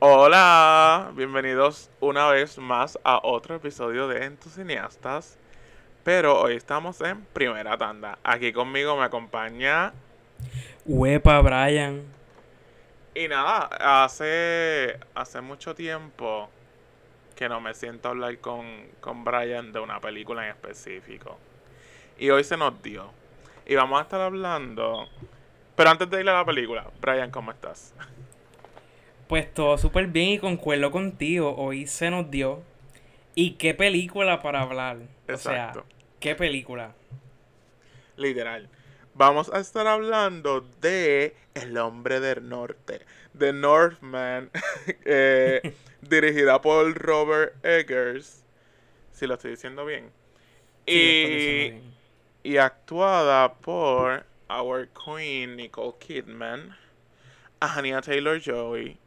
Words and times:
Hola, 0.00 1.10
bienvenidos 1.16 1.90
una 1.98 2.28
vez 2.28 2.56
más 2.56 2.96
a 3.02 3.18
otro 3.20 3.56
episodio 3.56 4.06
de 4.06 4.26
En 4.26 4.36
tus 4.36 4.52
cineastas. 4.52 5.36
Pero 6.04 6.40
hoy 6.40 6.54
estamos 6.54 7.00
en 7.00 7.24
primera 7.24 7.76
tanda. 7.76 8.16
Aquí 8.22 8.52
conmigo 8.52 8.96
me 8.96 9.02
acompaña. 9.02 9.92
Huepa, 10.86 11.40
Brian. 11.40 12.04
Y 13.12 13.26
nada, 13.26 14.04
hace, 14.04 15.00
hace 15.16 15.40
mucho 15.40 15.74
tiempo 15.74 16.48
que 17.34 17.48
no 17.48 17.60
me 17.60 17.74
siento 17.74 18.06
a 18.06 18.10
hablar 18.12 18.38
con, 18.38 18.64
con 19.00 19.24
Brian 19.24 19.72
de 19.72 19.80
una 19.80 19.98
película 19.98 20.44
en 20.44 20.50
específico. 20.50 21.36
Y 22.20 22.30
hoy 22.30 22.44
se 22.44 22.56
nos 22.56 22.80
dio. 22.84 23.10
Y 23.66 23.74
vamos 23.74 23.98
a 23.98 24.02
estar 24.02 24.20
hablando. 24.20 25.08
Pero 25.74 25.90
antes 25.90 26.08
de 26.08 26.20
ir 26.20 26.28
a 26.30 26.34
la 26.34 26.44
película, 26.44 26.86
Brian, 27.00 27.32
¿cómo 27.32 27.50
estás? 27.50 27.92
Pues 29.28 29.52
todo 29.52 29.76
súper 29.76 30.06
bien 30.06 30.30
y 30.30 30.38
concuerdo 30.38 30.90
contigo. 30.90 31.54
Hoy 31.54 31.86
se 31.86 32.10
nos 32.10 32.30
dio. 32.30 32.62
¿Y 33.34 33.52
qué 33.52 33.74
película 33.74 34.40
para 34.40 34.62
hablar? 34.62 35.00
Exacto. 35.28 35.80
O 35.80 35.82
sea, 35.82 35.98
¿qué 36.18 36.34
película? 36.34 36.94
Literal. 38.16 38.70
Vamos 39.12 39.50
a 39.52 39.58
estar 39.58 39.86
hablando 39.86 40.62
de 40.80 41.36
El 41.52 41.76
hombre 41.76 42.20
del 42.20 42.48
norte. 42.48 43.04
The 43.36 43.52
Northman. 43.52 44.50
eh, 45.04 45.74
dirigida 46.00 46.62
por 46.62 46.94
Robert 46.94 47.62
Eggers. 47.62 48.42
Si 49.12 49.26
lo 49.26 49.34
estoy 49.34 49.50
diciendo 49.50 49.84
bien. 49.84 50.10
Sí, 50.86 50.94
y, 50.94 51.26
diciendo 51.26 51.76
bien. 51.76 51.94
y 52.44 52.56
actuada 52.56 53.52
por 53.52 54.24
Our 54.48 54.88
Queen 54.88 55.56
Nicole 55.56 55.96
Kidman. 55.98 56.74
Anya 57.60 58.00
Taylor 58.00 58.40
Joy. 58.40 58.98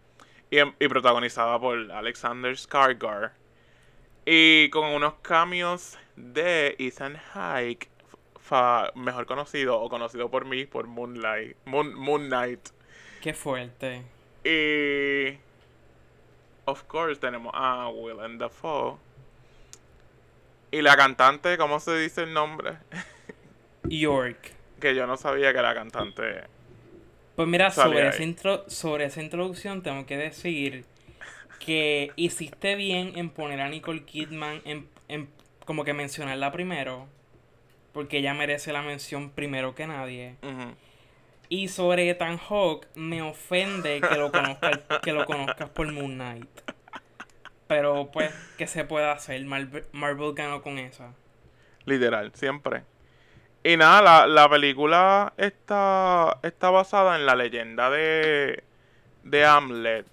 Y, 0.52 0.60
y 0.60 0.88
protagonizada 0.88 1.60
por 1.60 1.91
Alexander 1.91 2.54
Skarsgård. 2.54 3.32
Y 4.26 4.70
con 4.70 4.85
unos 4.90 5.16
cambios 5.24 5.98
de 6.16 6.76
Ethan 6.77 7.20
Hike, 7.34 7.90
mejor 8.96 9.26
conocido 9.26 9.80
o 9.80 9.90
conocido 9.90 10.30
por 10.30 10.46
mí 10.46 10.66
por 10.66 10.88
Moonlight, 10.88 11.55
Moon, 11.66 11.93
Moon 11.93 12.27
Knight. 12.27 12.70
Qué 13.21 13.34
fuerte. 13.34 14.04
Y 14.43 15.38
of 16.65 16.84
course 16.84 17.20
tenemos 17.20 17.52
a 17.55 17.90
Willem 17.90 18.38
Dafoe. 18.38 18.98
Y 20.71 20.82
la 20.82 20.96
cantante, 20.96 21.58
¿cómo 21.58 21.80
se 21.80 21.98
dice 21.98 22.24
el 22.24 22.34
nombre? 22.34 22.77
York. 23.84 24.54
Que 24.80 24.96
yo 24.96 25.05
no 25.08 25.18
sabía 25.18 25.54
que 25.54 25.62
la 25.62 25.74
cantante. 25.74 26.43
Pues 27.35 27.48
mira, 27.48 27.71
sobre 27.71 27.99
esa, 28.10 28.24
intro- 28.24 28.63
sobre 28.70 29.05
esa 29.05 29.21
introducción 29.21 29.82
tengo 29.84 30.05
que 30.05 30.18
decir 30.18 30.85
que 31.60 32.12
hiciste 32.15 32.76
bien 32.76 33.13
en 33.18 33.29
poner 33.29 33.62
a 33.62 33.70
Nicole 33.70 34.04
Kidman 34.04 34.62
en, 34.65 34.87
en- 35.07 35.29
como 35.65 35.84
que 35.84 35.93
mencionarla 35.93 36.52
primero. 36.52 37.07
Porque 37.93 38.20
ella 38.20 38.34
merece 38.34 38.71
la 38.74 38.82
mención 38.82 39.29
primero 39.32 39.76
que 39.76 39.85
nadie. 39.87 40.35
Y 41.49 41.68
sobre 41.68 42.09
Ethan 42.09 42.37
Hawke, 42.37 42.87
me 42.96 43.21
ofende 43.21 43.99
que 43.99 44.15
lo 44.15 44.32
conozcas, 44.32 44.79
que 45.04 45.12
lo 45.12 45.26
conozcas 45.26 45.70
por 45.70 45.91
Moon 45.91 46.13
Knight. 46.15 46.48
Pero 47.68 48.09
pues, 48.12 48.34
¿qué 48.57 48.68
se 48.68 48.85
puede 48.85 49.09
hacer? 49.09 49.43
Marvel, 49.46 49.85
Marvel 49.91 50.34
ganó 50.34 50.62
con 50.62 50.77
esa. 50.77 51.13
Literal, 51.85 52.32
siempre. 52.34 52.84
Y 53.63 53.77
nada, 53.77 54.01
la, 54.01 54.27
la 54.27 54.49
película 54.49 55.34
está, 55.37 56.40
está 56.41 56.70
basada 56.71 57.15
en 57.15 57.26
la 57.26 57.35
leyenda 57.35 57.90
de, 57.90 58.63
de 59.23 59.45
Hamlet. 59.45 60.05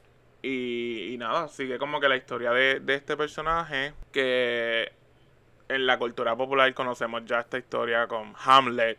Y, 0.43 1.15
y 1.15 1.19
nada, 1.19 1.49
sigue 1.49 1.79
como 1.79 1.99
que 1.99 2.09
la 2.09 2.17
historia 2.17 2.53
de, 2.53 2.81
de 2.81 2.95
este 2.95 3.17
personaje 3.17 3.93
que 4.13 4.93
en 5.69 5.87
la 5.87 5.99
cultura 5.99 6.37
popular 6.37 6.73
conocemos 6.75 7.25
ya 7.25 7.41
esta 7.41 7.59
historia 7.59 8.07
con 8.07 8.35
Hamlet 8.45 8.99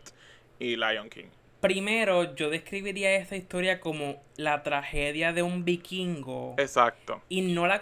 y 0.58 0.76
Lion 0.76 1.08
King. 1.08 1.28
Primero, 1.60 2.34
yo 2.34 2.50
describiría 2.50 3.14
esta 3.16 3.36
historia 3.36 3.80
como 3.80 4.22
la 4.36 4.62
tragedia 4.62 5.32
de 5.32 5.42
un 5.42 5.64
vikingo. 5.64 6.54
Exacto. 6.58 7.22
Y 7.28 7.42
no 7.42 7.66
la... 7.66 7.80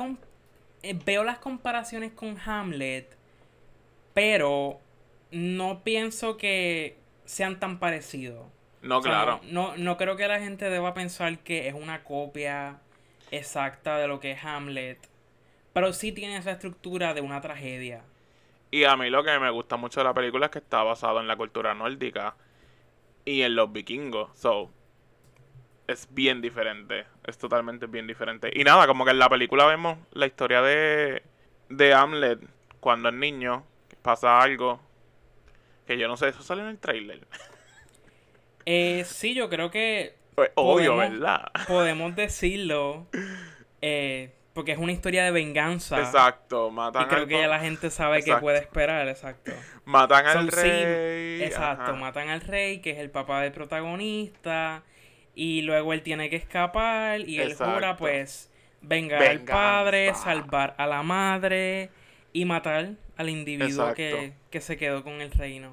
eh, 0.82 0.98
veo 1.04 1.24
las 1.24 1.38
comparaciones 1.38 2.12
con 2.12 2.38
Hamlet, 2.44 3.16
pero 4.14 4.80
no 5.30 5.82
pienso 5.84 6.36
que 6.36 6.98
sean 7.24 7.60
tan 7.60 7.78
parecidos. 7.78 8.46
No, 8.82 9.00
O 9.00 9.02
sea, 9.02 9.12
claro. 9.14 9.40
No, 9.42 9.76
no 9.76 9.96
creo 9.96 10.16
que 10.16 10.28
la 10.28 10.40
gente 10.40 10.70
deba 10.70 10.94
pensar 10.94 11.38
que 11.40 11.68
es 11.68 11.74
una 11.74 12.04
copia 12.04 12.80
exacta 13.30 13.98
de 13.98 14.08
lo 14.08 14.20
que 14.20 14.32
es 14.32 14.44
Hamlet. 14.44 15.08
Pero 15.72 15.92
sí 15.92 16.12
tiene 16.12 16.36
esa 16.38 16.52
estructura 16.52 17.14
de 17.14 17.20
una 17.22 17.40
tragedia. 17.40 18.04
Y 18.70 18.84
a 18.84 18.96
mí 18.96 19.10
lo 19.10 19.24
que 19.24 19.38
me 19.38 19.50
gusta 19.50 19.76
mucho 19.76 20.00
de 20.00 20.04
la 20.04 20.14
película 20.14 20.46
es 20.46 20.52
que 20.52 20.58
está 20.58 20.82
basado 20.82 21.20
en 21.20 21.28
la 21.28 21.36
cultura 21.36 21.74
nórdica 21.74 22.36
y 23.24 23.42
en 23.42 23.56
los 23.56 23.72
vikingos. 23.72 24.38
So, 24.38 24.70
es 25.86 26.08
bien 26.12 26.40
diferente. 26.40 27.06
Es 27.24 27.38
totalmente 27.38 27.86
bien 27.86 28.06
diferente. 28.06 28.50
Y 28.54 28.64
nada, 28.64 28.86
como 28.86 29.04
que 29.04 29.10
en 29.12 29.18
la 29.18 29.28
película 29.28 29.66
vemos 29.66 29.98
la 30.12 30.26
historia 30.26 30.62
de, 30.62 31.22
de 31.68 31.94
Hamlet 31.94 32.40
cuando 32.80 33.08
es 33.08 33.14
niño, 33.14 33.64
pasa 34.02 34.40
algo. 34.40 34.80
Que 35.88 35.98
yo 35.98 36.06
no 36.06 36.16
sé, 36.16 36.28
eso 36.28 36.42
sale 36.42 36.60
en 36.62 36.68
el 36.68 36.78
trailer. 36.78 37.26
Eh, 38.66 39.04
sí, 39.06 39.34
yo 39.34 39.48
creo 39.48 39.70
que 39.70 40.14
Pues, 40.34 40.50
Obvio, 40.54 40.94
Podemos- 40.94 41.18
¿verdad? 41.18 41.48
podemos 41.66 42.14
decirlo. 42.14 43.06
eh, 43.80 44.32
porque 44.52 44.72
es 44.72 44.78
una 44.78 44.90
historia 44.92 45.24
de 45.24 45.30
venganza. 45.30 45.98
Exacto, 46.00 46.68
Y 46.70 46.74
matan 46.74 47.06
creo 47.08 47.22
al, 47.22 47.28
que 47.28 47.38
ya 47.40 47.46
la 47.48 47.60
gente 47.60 47.90
sabe 47.90 48.16
que 48.16 48.22
Exacto. 48.30 48.40
puede 48.42 48.58
esperar, 48.58 49.08
exacto. 49.08 49.52
matan 49.84 50.26
al 50.26 50.32
Son 50.34 50.48
rey. 50.48 51.42
Exacto, 51.42 51.82
ajá. 51.84 51.92
matan 51.94 52.28
al 52.28 52.40
rey, 52.40 52.80
que 52.80 52.90
es 52.90 52.98
el 52.98 53.08
papá 53.10 53.40
del 53.42 53.52
protagonista, 53.52 54.82
y 55.36 55.62
luego 55.62 55.92
él 55.92 56.02
tiene 56.02 56.28
que 56.28 56.36
escapar, 56.36 57.20
y 57.20 57.38
él 57.40 57.54
jura, 57.54 57.72
Exacto. 57.76 57.96
pues, 57.98 58.50
vengar 58.82 59.22
al 59.22 59.40
padre, 59.40 60.12
salvar 60.14 60.74
a 60.76 60.86
la 60.88 61.02
madre, 61.04 61.90
y 62.32 62.44
matar 62.44 62.90
al 63.18 63.28
individuo 63.28 63.94
que, 63.94 64.32
que 64.50 64.60
se 64.62 64.78
quedó 64.78 65.04
con 65.04 65.20
el 65.20 65.30
reino. 65.32 65.72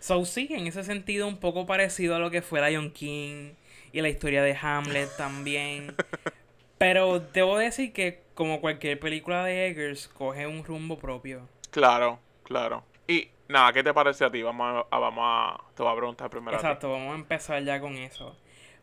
So, 0.00 0.24
sí, 0.24 0.48
en 0.50 0.66
ese 0.66 0.84
sentido, 0.84 1.26
un 1.26 1.38
poco 1.38 1.66
parecido 1.66 2.14
a 2.16 2.18
lo 2.18 2.30
que 2.30 2.42
fue 2.42 2.68
Lion 2.68 2.90
King, 2.92 3.52
y 3.92 4.00
la 4.00 4.08
historia 4.08 4.42
de 4.42 4.56
Hamlet 4.60 5.16
también. 5.16 5.94
Pero 6.78 7.20
debo 7.20 7.58
decir 7.58 7.92
que, 7.92 8.22
como 8.34 8.60
cualquier 8.60 9.00
película 9.00 9.44
de 9.44 9.68
Eggers, 9.68 10.08
coge 10.08 10.46
un 10.46 10.64
rumbo 10.64 10.98
propio. 10.98 11.48
Claro, 11.70 12.20
claro. 12.44 12.84
Y 13.08 13.28
nada, 13.48 13.72
¿qué 13.72 13.82
te 13.82 13.92
parece 13.92 14.24
a 14.24 14.30
ti? 14.30 14.42
Vamos 14.42 14.86
a, 14.90 14.96
a- 14.96 14.98
vamos 15.00 15.24
a, 15.26 15.60
te 15.74 15.82
voy 15.82 15.92
a 15.92 15.96
preguntar 15.96 16.30
primero. 16.30 16.56
a. 16.56 16.60
Exacto, 16.60 16.90
vamos 16.92 17.12
a 17.12 17.16
empezar 17.16 17.62
ya 17.64 17.80
con 17.80 17.94
eso. 17.96 18.36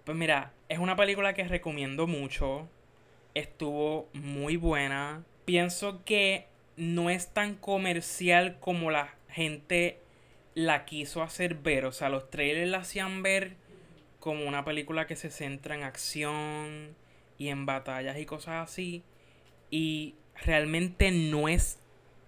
Pues 0.04 0.18
mira, 0.18 0.52
es 0.70 0.80
una 0.80 0.96
película 0.96 1.34
que 1.34 1.46
recomiendo 1.46 2.08
mucho. 2.08 2.68
Estuvo 3.34 4.10
muy 4.14 4.58
buena. 4.58 5.24
Pienso 5.46 6.04
que 6.06 6.48
no 6.78 7.09
es 7.09 7.30
tan 7.34 7.56
comercial 7.56 8.58
como 8.59 8.91
la 8.91 9.16
gente 9.30 10.00
la 10.56 10.86
quiso 10.86 11.22
hacer 11.24 11.56
ver. 11.56 11.86
O 11.86 11.91
sea, 11.91 12.09
los 12.09 12.30
trailers 12.30 12.69
la 12.69 12.80
hacían 12.80 13.24
ver 13.24 13.56
como 14.19 14.46
una 14.46 14.66
película 14.66 15.08
que 15.08 15.16
se 15.16 15.30
centra 15.30 15.75
en 15.75 15.84
acción 15.84 16.96
y 17.38 17.50
en 17.50 17.66
batallas 17.66 18.18
y 18.18 18.25
cosas 18.25 18.69
así. 18.69 19.03
Y 19.72 20.16
realmente 20.46 21.12
no 21.12 21.47
es 21.50 21.80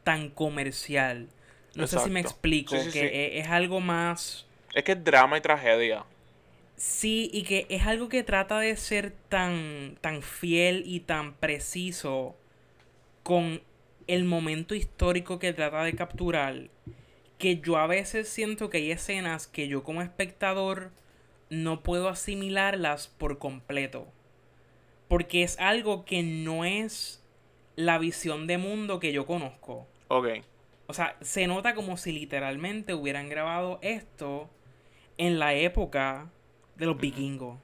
tan 0.03 0.29
comercial. 0.29 1.27
No 1.75 1.87
sé 1.87 1.99
si 1.99 2.09
me 2.09 2.19
explico, 2.19 2.75
Sí, 2.77 2.85
sí, 2.85 2.91
que 2.91 3.01
sí. 3.01 3.05
e- 3.07 3.39
es 3.39 3.47
algo 3.47 3.79
más... 3.81 4.45
Es 4.73 4.83
que 4.85 4.93
es 4.93 5.03
drama 5.03 5.37
y 5.37 5.41
tragedia. 5.41 6.05
Sí, 6.75 7.29
y 7.33 7.43
que 7.43 7.65
es 7.69 7.87
algo 7.87 8.07
que 8.07 8.23
trata 8.23 8.59
de 8.59 8.75
ser 8.77 9.11
tan, 9.29 9.97
tan 10.01 10.21
fiel 10.21 10.83
y 10.85 10.99
tan 10.99 11.33
preciso 11.33 12.35
con 13.23 13.61
el 14.07 14.25
momento 14.25 14.73
histórico 14.73 15.39
que 15.39 15.53
trata 15.53 15.83
de 15.83 15.93
capturar, 15.93 16.69
que 17.37 17.59
yo 17.59 17.77
a 17.77 17.87
veces 17.87 18.27
siento 18.29 18.69
que 18.69 18.77
hay 18.77 18.91
escenas 18.91 19.47
que 19.47 19.67
yo 19.67 19.83
como 19.83 20.01
espectador 20.01 20.91
no 21.49 21.83
puedo 21.83 22.09
asimilarlas 22.09 23.07
por 23.07 23.37
completo. 23.37 24.07
Porque 25.07 25.43
es 25.43 25.57
algo 25.59 26.03
que 26.03 26.23
no 26.23 26.65
es 26.65 27.23
la 27.75 27.97
visión 27.97 28.47
de 28.47 28.57
mundo 28.57 28.99
que 28.99 29.13
yo 29.13 29.25
conozco. 29.25 29.87
Ok. 30.09 30.27
O 30.87 30.93
sea, 30.93 31.17
se 31.21 31.47
nota 31.47 31.75
como 31.75 31.97
si 31.97 32.11
literalmente 32.11 32.93
hubieran 32.93 33.29
grabado 33.29 33.79
esto 33.81 34.49
en 35.17 35.39
la 35.39 35.53
época 35.53 36.29
de 36.75 36.85
los 36.85 36.97
vikingos. 36.97 37.59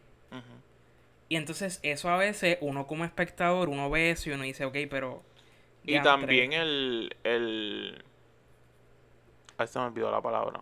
Y 1.30 1.36
entonces 1.36 1.80
eso 1.82 2.10
a 2.10 2.18
veces 2.18 2.60
uno 2.62 2.86
como 2.86 3.06
espectador, 3.06 3.70
uno 3.70 3.90
ve 3.90 4.12
eso 4.12 4.30
y 4.30 4.34
uno 4.34 4.44
dice, 4.44 4.66
ok, 4.66 4.78
pero... 4.90 5.24
Y 5.84 5.92
diantre". 5.92 6.12
también 6.12 6.54
el, 6.54 7.16
el... 7.24 8.04
Ahí 9.58 9.68
se 9.68 9.80
me 9.80 9.86
olvidó 9.86 10.12
la 10.12 10.22
palabra. 10.22 10.62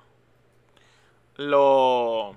Lo... 1.37 2.35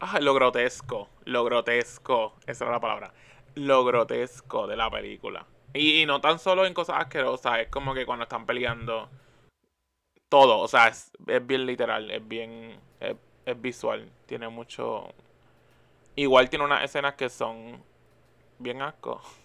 Ah, 0.00 0.20
lo 0.20 0.34
grotesco. 0.34 1.08
Lo 1.24 1.44
grotesco. 1.44 2.34
Esa 2.46 2.64
era 2.64 2.72
la 2.74 2.80
palabra. 2.80 3.12
lo 3.54 3.84
grotesco 3.84 4.66
de 4.66 4.76
la 4.76 4.90
película. 4.90 5.46
Y, 5.74 6.02
y 6.02 6.06
no 6.06 6.20
tan 6.20 6.38
solo 6.38 6.66
en 6.66 6.74
cosas 6.74 6.96
asquerosas, 7.00 7.60
es 7.60 7.68
como 7.68 7.94
que 7.94 8.06
cuando 8.06 8.24
están 8.24 8.46
peleando 8.46 9.08
todo, 10.30 10.58
o 10.60 10.68
sea, 10.68 10.88
es, 10.88 11.12
es 11.26 11.46
bien 11.46 11.66
literal, 11.66 12.10
es 12.10 12.26
bien, 12.26 12.80
es, 13.00 13.16
es 13.44 13.60
visual, 13.60 14.10
tiene 14.26 14.48
mucho... 14.48 15.08
Igual 16.16 16.48
tiene 16.48 16.64
unas 16.64 16.84
escenas 16.84 17.14
que 17.14 17.28
son 17.28 17.82
bien 18.58 18.80
asco, 18.80 19.20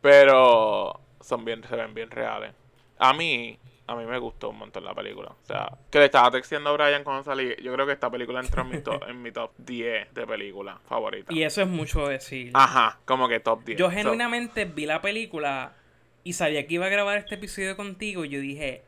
pero 0.00 1.00
son 1.20 1.44
bien, 1.44 1.62
se 1.68 1.76
ven 1.76 1.94
bien 1.94 2.10
reales. 2.10 2.52
A 2.98 3.12
mí, 3.12 3.58
a 3.86 3.96
mí 3.96 4.04
me 4.04 4.18
gustó 4.18 4.50
un 4.50 4.58
montón 4.58 4.84
la 4.84 4.94
película. 4.94 5.30
O 5.30 5.44
sea, 5.44 5.70
que 5.90 5.98
le 5.98 6.06
estaba 6.06 6.30
texteando 6.30 6.70
a 6.70 6.72
Brian 6.72 7.04
cuando 7.04 7.24
salí. 7.24 7.54
Yo 7.62 7.72
creo 7.72 7.86
que 7.86 7.92
esta 7.92 8.10
película 8.10 8.40
entró 8.40 8.62
en 8.62 8.70
mi 8.70 8.80
top, 8.80 9.02
en 9.08 9.22
mi 9.22 9.32
top 9.32 9.52
10 9.58 10.14
de 10.14 10.26
películas 10.26 10.78
favoritas. 10.86 11.34
Y 11.34 11.42
eso 11.42 11.62
es 11.62 11.68
mucho 11.68 12.06
decir. 12.06 12.52
Ajá, 12.54 13.00
como 13.04 13.28
que 13.28 13.40
top 13.40 13.64
10. 13.64 13.78
Yo 13.78 13.86
So, 13.86 13.92
genuinamente 13.92 14.64
vi 14.64 14.86
la 14.86 15.00
película 15.00 15.74
y 16.24 16.34
sabía 16.34 16.66
que 16.66 16.74
iba 16.74 16.86
a 16.86 16.90
grabar 16.90 17.18
este 17.18 17.34
episodio 17.34 17.76
contigo 17.76 18.24
y 18.24 18.28
yo 18.28 18.40
dije, 18.40 18.82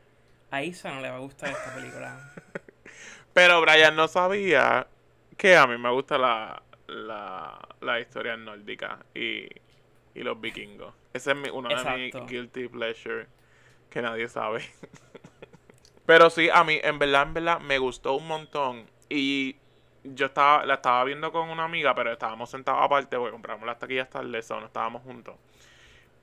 a 0.51 0.63
Isa 0.63 0.93
no 0.93 1.01
le 1.01 1.09
va 1.09 1.17
a 1.17 1.19
gustar 1.19 1.49
esta 1.49 1.75
película. 1.75 2.33
pero 3.33 3.61
Brian 3.61 3.95
no 3.95 4.07
sabía 4.07 4.87
que 5.37 5.57
a 5.57 5.67
mí 5.67 5.77
me 5.77 5.91
gusta 5.91 6.17
la, 6.17 6.63
la, 6.87 7.59
la 7.81 7.99
historia 7.99 8.37
nórdica 8.37 8.99
y, 9.13 9.49
y 10.15 10.23
los 10.23 10.39
vikingos. 10.39 10.93
Ese 11.13 11.31
es 11.31 11.37
mi, 11.37 11.49
uno 11.49 11.69
de 11.69 11.75
mis 11.75 12.27
guilty 12.27 12.67
pleasure 12.69 13.27
que 13.89 14.01
nadie 14.01 14.27
sabe. 14.27 14.63
Pero 16.05 16.29
sí, 16.29 16.49
a 16.51 16.63
mí, 16.63 16.79
en 16.81 16.97
verdad, 16.99 17.23
en 17.23 17.33
verdad, 17.33 17.59
me 17.59 17.77
gustó 17.77 18.13
un 18.13 18.27
montón. 18.27 18.85
Y 19.09 19.57
yo 20.03 20.27
estaba, 20.27 20.65
la 20.65 20.75
estaba 20.75 21.03
viendo 21.03 21.31
con 21.31 21.49
una 21.49 21.63
amiga, 21.63 21.95
pero 21.95 22.11
estábamos 22.11 22.49
sentados 22.49 22.81
aparte 22.83 23.17
porque 23.17 23.31
compramos 23.31 23.65
las 23.65 23.79
taquillas 23.79 24.09
tarde, 24.09 24.37
eso 24.37 24.59
no 24.59 24.67
estábamos 24.67 25.01
juntos. 25.03 25.35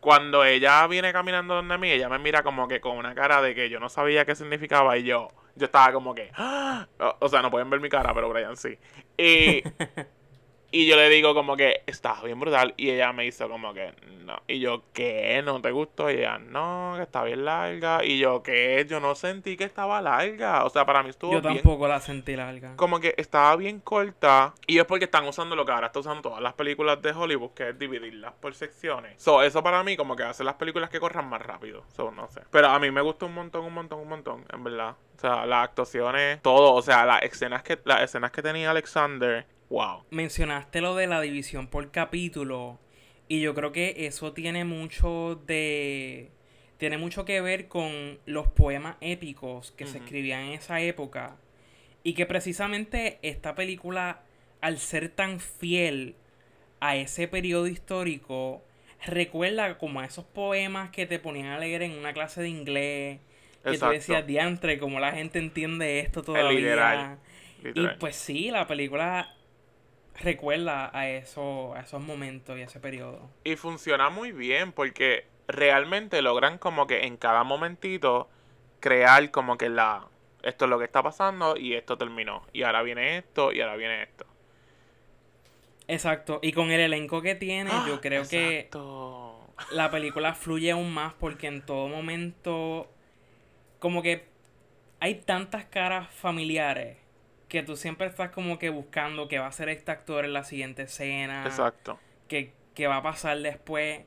Cuando 0.01 0.45
ella 0.45 0.87
viene 0.87 1.13
caminando 1.13 1.55
donde 1.55 1.79
mí, 1.79 1.91
ella 1.91 2.09
me 2.09 2.19
mira 2.19 2.43
como 2.43 2.67
que 2.69 2.81
con 2.81 2.97
una 2.97 3.15
cara 3.15 3.41
de 3.41 3.55
que 3.55 3.71
yo 3.71 3.81
no 3.81 3.89
sabía 3.89 4.25
qué 4.25 4.35
significaba 4.35 4.97
y 4.99 5.05
yo, 5.05 5.29
yo 5.57 5.67
estaba 5.67 5.93
como 5.93 6.15
que, 6.15 6.31
¡ah! 6.37 6.87
o, 6.99 7.17
o 7.21 7.29
sea, 7.29 7.43
no 7.43 7.51
pueden 7.51 7.71
ver 7.71 7.81
mi 7.81 7.89
cara, 7.89 8.13
pero 8.15 8.29
Brian 8.29 8.57
sí. 8.57 8.79
Y, 9.17 9.63
y 10.73 10.87
yo 10.87 10.97
le 10.97 11.09
digo 11.11 11.35
como 11.35 11.57
que 11.57 11.83
estaba 11.87 12.23
bien 12.23 12.41
brutal 12.41 12.73
y 12.79 12.91
ella 12.91 13.13
me 13.13 13.27
hizo 13.27 13.49
como 13.49 13.75
que 13.75 13.93
no. 14.25 14.41
Y 14.49 14.61
yo, 14.61 14.85
¿qué? 14.95 15.43
¿No 15.45 15.61
te 15.61 15.71
gustó? 15.71 16.11
Y 16.11 16.15
ella, 16.15 16.39
no, 16.39 16.95
que 16.97 17.03
está 17.03 17.23
bien 17.25 17.45
larga. 17.45 18.05
Y 18.05 18.19
yo, 18.19 18.43
¿qué? 18.43 18.87
Yo 18.89 18.99
no 18.99 19.15
sentí 19.15 19.57
que 19.57 19.65
estaba 19.65 20.01
larga. 20.01 20.65
O 20.65 20.71
sea, 20.71 20.87
para 20.87 21.03
mí 21.03 21.11
estuvo 21.11 21.33
Yo 21.33 21.41
bien 21.43 21.55
tampoco 21.57 21.87
la 21.89 22.01
sentí 22.01 22.35
larga. 22.37 22.75
como 22.77 23.01
que 23.01 23.15
estaba 23.19 23.55
bien 23.57 23.81
corta 23.81 24.55
y 24.67 24.79
es 24.79 24.85
porque 24.87 25.05
están 25.05 25.27
usando 25.27 25.55
lo 25.55 25.67
que 25.67 25.73
ahora 25.73 25.89
está 25.89 26.01
usando 26.01 26.23
todas 26.23 26.41
las 26.41 26.55
películas 26.55 27.03
de 27.03 27.11
Hollywood, 27.11 27.51
que 27.51 27.69
es 27.71 27.79
dividirlas 27.79 28.33
por 28.41 28.55
secciones. 28.55 29.23
So, 29.23 29.43
eso 29.43 29.63
para 29.63 29.83
mí 29.83 29.97
como 29.97 30.17
que 30.17 30.23
hace 30.23 30.43
las 30.43 30.55
películas 30.55 30.89
que 30.89 31.01
corran 31.01 31.29
más 31.29 31.43
rápido. 31.43 31.85
So, 31.95 32.11
no 32.11 32.29
sé. 32.29 32.41
Pero 32.51 32.69
a 32.69 32.79
mí 32.79 32.91
me 32.91 33.03
gustó 33.03 33.27
un 33.27 33.35
montón, 33.35 33.65
un 33.65 33.75
montón, 33.75 34.01
un 34.01 34.09
montón, 34.09 34.45
en 34.53 34.65
verdad. 34.65 34.97
O 35.17 35.21
sea, 35.21 35.45
las 35.47 35.65
actuaciones, 35.65 36.41
todo, 36.43 36.73
o 36.75 36.83
sea, 36.83 37.05
las 37.05 37.23
escenas 37.23 37.63
que 37.63 37.79
las 37.85 38.03
escenas 38.03 38.31
que 38.33 38.43
tenía 38.43 38.71
Alexander, 38.71 39.47
wow. 39.73 40.05
Mencionaste 40.11 40.81
lo 40.81 40.95
de 40.95 41.07
la 41.07 41.21
división 41.21 41.67
por 41.67 41.91
capítulo 41.91 42.79
y 43.27 43.41
yo 43.41 43.55
creo 43.55 43.73
que 43.73 44.07
eso 44.07 44.33
tiene 44.33 44.65
mucho 44.65 45.43
de... 45.47 46.31
Tiene 46.77 46.99
mucho 46.99 47.25
que 47.25 47.41
ver 47.41 47.69
con 47.69 48.19
los 48.27 48.49
poemas 48.49 48.97
épicos 49.01 49.73
que 49.73 49.87
se 49.87 49.99
escribían 49.99 50.41
en 50.41 50.53
esa 50.55 50.81
época. 50.81 51.37
Y 52.03 52.15
que 52.15 52.27
precisamente 52.27 53.21
esta 53.23 53.55
película, 53.55 54.23
al 54.61 54.79
ser 54.79 55.09
tan 55.09 55.39
fiel 55.39 56.17
a 56.81 56.97
ese 56.97 57.29
periodo 57.29 57.69
histórico, 57.69 58.65
recuerda 59.07 59.79
como 59.79 60.01
a 60.01 60.07
esos 60.07 60.25
poemas 60.25 60.91
que 60.91 61.07
te 61.07 61.21
ponían 61.21 61.47
a 61.47 61.59
leer 61.61 61.83
en 61.83 61.93
una 61.93 62.13
clase 62.13 62.43
de 62.43 62.49
inglés. 62.49 63.21
Que 63.63 63.69
tú 63.69 63.75
Exacto. 63.75 63.95
decías, 63.95 64.27
diantre, 64.27 64.81
como 64.81 64.99
la 64.99 65.13
gente 65.13 65.39
entiende 65.39 66.01
esto 66.01 66.19
El 66.21 66.27
todavía. 66.27 66.51
literal. 66.59 67.19
Y 67.63 67.87
pues 68.01 68.17
sí, 68.17 68.51
la 68.51 68.67
película 68.67 69.33
recuerda 70.21 70.91
a, 70.97 71.09
eso, 71.09 71.75
a 71.75 71.81
esos 71.81 72.01
momentos 72.01 72.59
y 72.59 72.63
a 72.63 72.65
ese 72.65 72.81
periodo. 72.81 73.29
Y 73.45 73.57
funciona 73.57 74.11
muy 74.11 74.33
bien 74.33 74.73
porque 74.73 75.27
realmente 75.49 76.23
logran 76.23 76.59
como 76.59 76.87
que 76.87 77.07
en 77.07 77.17
cada 77.17 77.45
momentito 77.45 78.29
crear 78.81 79.31
como 79.31 79.59
que 79.59 79.69
la 79.69 80.07
esto 80.43 80.65
es 80.65 80.71
lo 80.71 80.79
que 80.79 80.87
está 80.87 81.03
pasando 81.03 81.57
y 81.57 81.75
esto 81.75 81.97
terminó 81.97 82.43
y 82.53 82.65
ahora 82.65 82.83
viene 82.83 83.19
esto 83.19 83.53
y 83.53 83.61
ahora 83.61 83.77
viene 83.77 84.03
esto. 84.03 84.27
Exacto, 85.87 86.41
y 86.43 86.53
con 86.53 86.71
el 86.71 86.81
elenco 86.81 87.23
que 87.23 87.35
tiene, 87.35 87.71
yo 87.87 88.01
creo 88.01 88.27
que 88.27 88.69
Ah, 89.57 89.67
la 89.73 89.91
película 89.91 90.35
fluye 90.35 90.71
aún 90.71 90.93
más 90.93 91.13
porque 91.15 91.47
en 91.47 91.63
todo 91.63 91.89
momento, 91.89 92.91
como 93.79 94.03
que 94.03 94.25
hay 95.01 95.17
tantas 95.17 95.65
caras 95.67 96.09
familiares 96.11 96.97
que 97.53 97.63
tú 97.63 97.77
siempre 97.77 98.07
estás 98.07 98.31
como 98.31 98.59
que 98.59 98.71
buscando 98.71 99.29
qué 99.29 99.39
va 99.39 99.45
a 99.45 99.49
hacer 99.51 99.69
este 99.69 99.91
actor 99.91 100.25
en 100.25 100.33
la 100.33 100.43
siguiente 100.43 100.85
escena, 100.85 101.45
Exacto. 101.45 101.99
qué, 102.27 102.55
qué 102.75 102.87
va 102.87 102.97
a 102.97 103.03
pasar 103.03 103.39
después. 103.41 104.07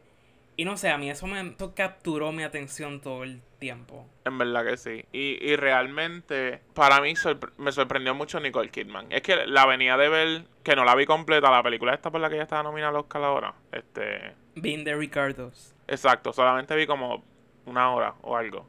Y 0.57 0.65
no 0.65 0.77
sé, 0.77 0.89
a 0.89 0.97
mí 0.97 1.11
eso 1.11 1.27
me 1.27 1.39
eso 1.41 1.75
capturó 1.75 2.31
mi 2.31 2.41
atención 2.41 3.01
todo 3.01 3.23
el 3.23 3.43
tiempo. 3.59 4.07
En 4.23 4.39
verdad 4.39 4.65
que 4.65 4.77
sí. 4.77 5.05
Y, 5.11 5.37
y 5.47 5.55
realmente, 5.57 6.61
para 6.73 7.01
mí 7.01 7.13
sorpre- 7.13 7.51
me 7.57 7.71
sorprendió 7.71 8.15
mucho 8.15 8.39
Nicole 8.39 8.71
Kidman. 8.71 9.11
Es 9.11 9.21
que 9.21 9.45
la 9.45 9.67
venía 9.67 9.95
de 9.95 10.09
ver, 10.09 10.45
que 10.63 10.75
no 10.75 10.83
la 10.83 10.95
vi 10.95 11.05
completa, 11.05 11.51
la 11.51 11.61
película 11.61 11.93
esta 11.93 12.09
por 12.09 12.21
la 12.21 12.29
que 12.29 12.35
ella 12.35 12.43
estaba 12.45 12.63
nominada 12.63 12.89
al 12.89 12.95
Oscar 12.95 13.23
ahora. 13.25 13.53
Este, 13.71 14.33
Being 14.55 14.85
the 14.85 14.95
Ricardos. 14.95 15.75
exacto, 15.87 16.33
solamente 16.33 16.75
vi 16.75 16.87
como 16.87 17.23
una 17.67 17.91
hora 17.93 18.15
o 18.23 18.35
algo. 18.37 18.65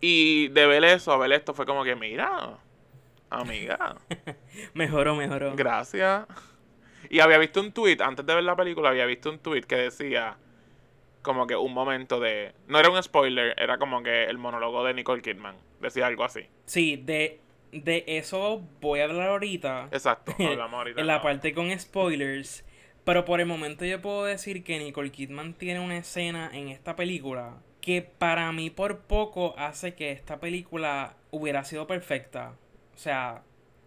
Y 0.00 0.48
de 0.48 0.66
ver 0.66 0.84
eso 0.84 1.10
a 1.12 1.16
ver 1.16 1.32
esto 1.32 1.54
fue 1.54 1.64
como 1.64 1.84
que, 1.84 1.94
mira, 1.96 2.58
amiga, 3.40 3.96
Mejoró, 4.74 5.14
mejoró. 5.14 5.54
gracias. 5.56 6.26
Y 7.10 7.20
había 7.20 7.38
visto 7.38 7.60
un 7.60 7.72
tweet, 7.72 7.98
antes 8.00 8.24
de 8.26 8.34
ver 8.34 8.44
la 8.44 8.56
película, 8.56 8.88
había 8.90 9.06
visto 9.06 9.30
un 9.30 9.38
tweet 9.38 9.62
que 9.62 9.76
decía 9.76 10.36
como 11.22 11.46
que 11.46 11.56
un 11.56 11.72
momento 11.72 12.20
de... 12.20 12.54
No 12.66 12.78
era 12.78 12.90
un 12.90 13.02
spoiler, 13.02 13.54
era 13.58 13.78
como 13.78 14.02
que 14.02 14.24
el 14.24 14.36
monólogo 14.38 14.84
de 14.84 14.94
Nicole 14.94 15.22
Kidman. 15.22 15.56
Decía 15.80 16.06
algo 16.06 16.24
así. 16.24 16.46
Sí, 16.66 16.96
de, 16.96 17.40
de 17.72 18.04
eso 18.06 18.62
voy 18.80 19.00
a 19.00 19.04
hablar 19.04 19.28
ahorita. 19.30 19.88
Exacto, 19.90 20.34
hablamos 20.38 20.78
ahorita. 20.78 21.00
en 21.00 21.06
la 21.06 21.16
¿no? 21.16 21.22
parte 21.22 21.54
con 21.54 21.78
spoilers. 21.78 22.64
Pero 23.04 23.24
por 23.26 23.40
el 23.40 23.46
momento 23.46 23.84
yo 23.84 24.00
puedo 24.00 24.24
decir 24.24 24.64
que 24.64 24.78
Nicole 24.78 25.12
Kidman 25.12 25.54
tiene 25.54 25.80
una 25.80 25.98
escena 25.98 26.50
en 26.52 26.68
esta 26.68 26.96
película 26.96 27.58
que 27.82 28.00
para 28.00 28.50
mí 28.52 28.70
por 28.70 29.00
poco 29.00 29.54
hace 29.58 29.94
que 29.94 30.10
esta 30.10 30.40
película 30.40 31.16
hubiera 31.30 31.64
sido 31.64 31.86
perfecta. 31.86 32.54
O 32.94 32.98
sea, 32.98 33.42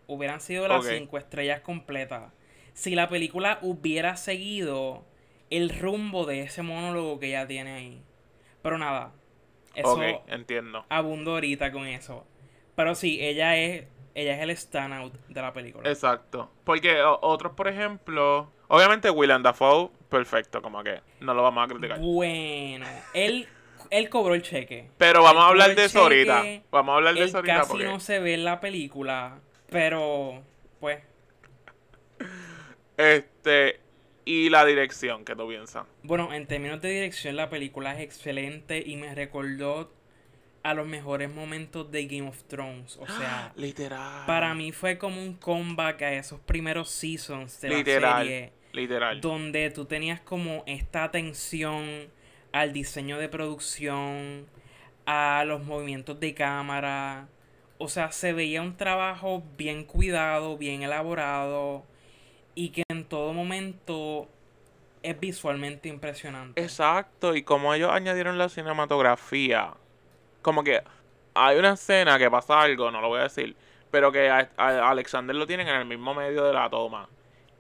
hubieran 0.08 0.42
sido 0.42 0.68
las 0.68 0.86
cinco 0.86 1.18
estrellas 1.18 1.62
completas. 1.62 2.32
Si 2.74 2.94
la 2.96 3.10
película 3.10 3.60
hubiera 3.62 4.18
seguido 4.18 5.06
el 5.50 5.70
rumbo 5.70 6.26
de 6.26 6.42
ese 6.42 6.62
monólogo 6.62 7.20
que 7.20 7.28
ella 7.28 7.48
tiene 7.48 7.74
ahí. 7.74 8.04
Pero 8.62 8.78
nada, 8.78 9.14
eso 9.74 10.00
entiendo. 10.28 10.86
abundo 10.90 11.32
ahorita 11.32 11.72
con 11.72 11.88
eso. 11.88 12.26
Pero 12.76 12.96
sí, 12.96 13.20
ella 13.22 13.58
es, 13.58 13.86
ella 14.14 14.36
es 14.36 14.42
el 14.42 14.50
standout 14.52 15.14
de 15.28 15.42
la 15.42 15.54
película. 15.54 15.90
Exacto. 15.90 16.52
Porque 16.64 17.02
otros, 17.02 17.54
por 17.54 17.68
ejemplo... 17.68 18.52
Obviamente 18.70 19.10
Willem 19.10 19.42
Dafoe, 19.42 19.90
perfecto, 20.10 20.62
como 20.62 20.84
que 20.84 21.00
no 21.22 21.34
lo 21.34 21.42
vamos 21.42 21.64
a 21.64 21.68
criticar. 21.68 22.00
Bueno, 22.00 22.86
él, 23.14 23.48
él 23.90 24.10
cobró 24.10 24.36
el 24.36 24.42
cheque. 24.42 24.90
Pero 24.98 25.24
vamos 25.24 25.44
a 25.44 25.48
hablar 25.48 25.76
de 25.76 25.86
eso 25.86 26.02
ahorita. 26.02 26.44
Vamos 26.72 26.94
a 26.94 26.96
hablar 26.98 27.16
de 27.16 27.24
eso 27.24 27.38
ahorita 27.38 27.56
casi 27.58 27.70
porque... 27.70 27.86
no 27.86 28.00
se 28.00 28.20
ve 28.20 28.34
en 28.34 28.44
la 28.44 28.60
película, 28.60 29.40
pero 29.70 30.42
pues 30.80 31.02
Este... 32.98 33.82
Y 34.26 34.50
la 34.50 34.66
dirección, 34.66 35.24
¿qué 35.24 35.38
tú 35.38 35.48
piensas? 35.48 35.86
bueno, 36.04 36.34
en 36.34 36.48
términos 36.48 36.82
de 36.82 36.90
dirección 36.90 37.38
la 37.38 37.50
película 37.50 37.96
es 37.96 38.02
excelente 38.02 38.84
y 38.86 38.98
me 38.98 39.16
recordó 39.16 39.90
a 40.64 40.74
los 40.74 40.86
mejores 40.86 41.34
momentos 41.34 41.90
de 41.92 42.08
Game 42.08 42.28
of 42.28 42.44
Thrones, 42.44 42.98
o 42.98 43.08
sea, 43.08 43.54
Literal. 43.56 44.26
para 44.26 44.54
mí 44.54 44.74
fue 44.74 44.98
como 44.98 45.22
un 45.22 45.36
comeback 45.36 46.02
a 46.02 46.14
esos 46.14 46.42
primeros 46.42 46.90
seasons 46.90 47.62
de 47.62 47.70
la 47.70 47.76
serie. 47.86 48.52
Literal. 48.74 49.22
donde 49.22 49.72
tú 49.72 49.86
tenías 49.86 50.20
como 50.20 50.64
esta 50.68 51.06
atención 51.06 52.12
al 52.62 52.74
diseño 52.74 53.18
de 53.18 53.30
producción, 53.30 54.48
a 55.06 55.44
los 55.46 55.64
movimientos 55.64 56.20
de 56.20 56.34
cámara. 56.34 57.28
O 57.78 57.88
sea, 57.88 58.12
se 58.12 58.34
veía 58.34 58.62
un 58.62 58.76
trabajo 58.76 59.44
bien 59.58 59.84
cuidado, 59.84 60.58
bien 60.58 60.84
elaborado 60.84 61.84
y 62.56 62.70
que 62.70 62.84
en 62.90 63.06
todo 63.06 63.34
momento 63.34 64.28
es 65.04 65.20
visualmente 65.20 65.90
impresionante. 65.90 66.62
Exacto, 66.62 67.36
y 67.36 67.44
como 67.44 67.74
ellos 67.74 67.92
añadieron 67.92 68.38
la 68.38 68.50
cinematografía, 68.50 69.74
como 70.42 70.64
que 70.64 70.82
hay 71.36 71.58
una 71.60 71.74
escena 71.74 72.18
que 72.18 72.32
pasa 72.32 72.60
algo, 72.60 72.90
no 72.90 73.00
lo 73.00 73.10
voy 73.10 73.20
a 73.20 73.24
decir, 73.24 73.56
pero 73.92 74.12
que 74.12 74.30
Alexander 74.58 75.36
lo 75.36 75.46
tienen 75.46 75.68
en 75.68 75.76
el 75.76 75.86
mismo 75.86 76.16
medio 76.16 76.46
de 76.46 76.54
la 76.54 76.70
toma. 76.70 77.08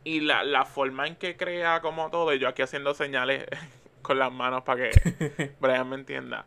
Y 0.04 0.22
la, 0.22 0.44
la 0.44 0.66
forma 0.66 1.06
en 1.06 1.16
que 1.16 1.38
crea 1.38 1.82
como 1.82 2.10
todo, 2.10 2.34
y 2.34 2.39
yo 2.39 2.48
aquí 2.48 2.63
haciendo 2.63 2.94
señales 2.94 3.46
con 4.08 4.18
las 4.20 4.32
manos 4.32 4.64
para 4.64 4.90
que 4.90 5.56
Brian 5.60 5.88
me 5.90 5.96
entienda. 5.98 6.46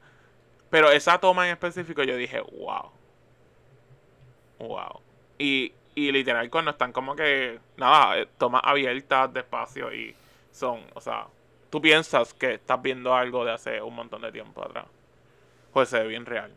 Pero 0.70 0.90
esa 0.90 1.18
toma 1.18 1.46
en 1.46 1.52
específico 1.52 2.02
yo 2.02 2.16
dije, 2.16 2.40
wow. 2.40 2.90
Wow. 4.58 5.00
Y, 5.38 5.72
y 5.94 6.12
literal 6.12 6.50
cuando 6.50 6.70
están 6.72 6.92
como 6.92 7.16
que, 7.16 7.58
nada, 7.76 8.18
eh, 8.18 8.28
tomas 8.38 8.62
abiertas 8.64 9.32
despacio 9.32 9.92
y 9.94 10.14
son, 10.52 10.80
o 10.94 11.00
sea, 11.00 11.26
tú 11.70 11.80
piensas 11.80 12.34
que 12.34 12.54
estás 12.54 12.80
viendo 12.82 13.14
algo 13.14 13.44
de 13.44 13.52
hace 13.52 13.80
un 13.82 13.94
montón 13.94 14.22
de 14.22 14.32
tiempo 14.32 14.64
atrás. 14.64 14.86
Pues 15.72 15.88
se 15.88 16.00
ve 16.00 16.08
bien 16.08 16.26
real. 16.26 16.52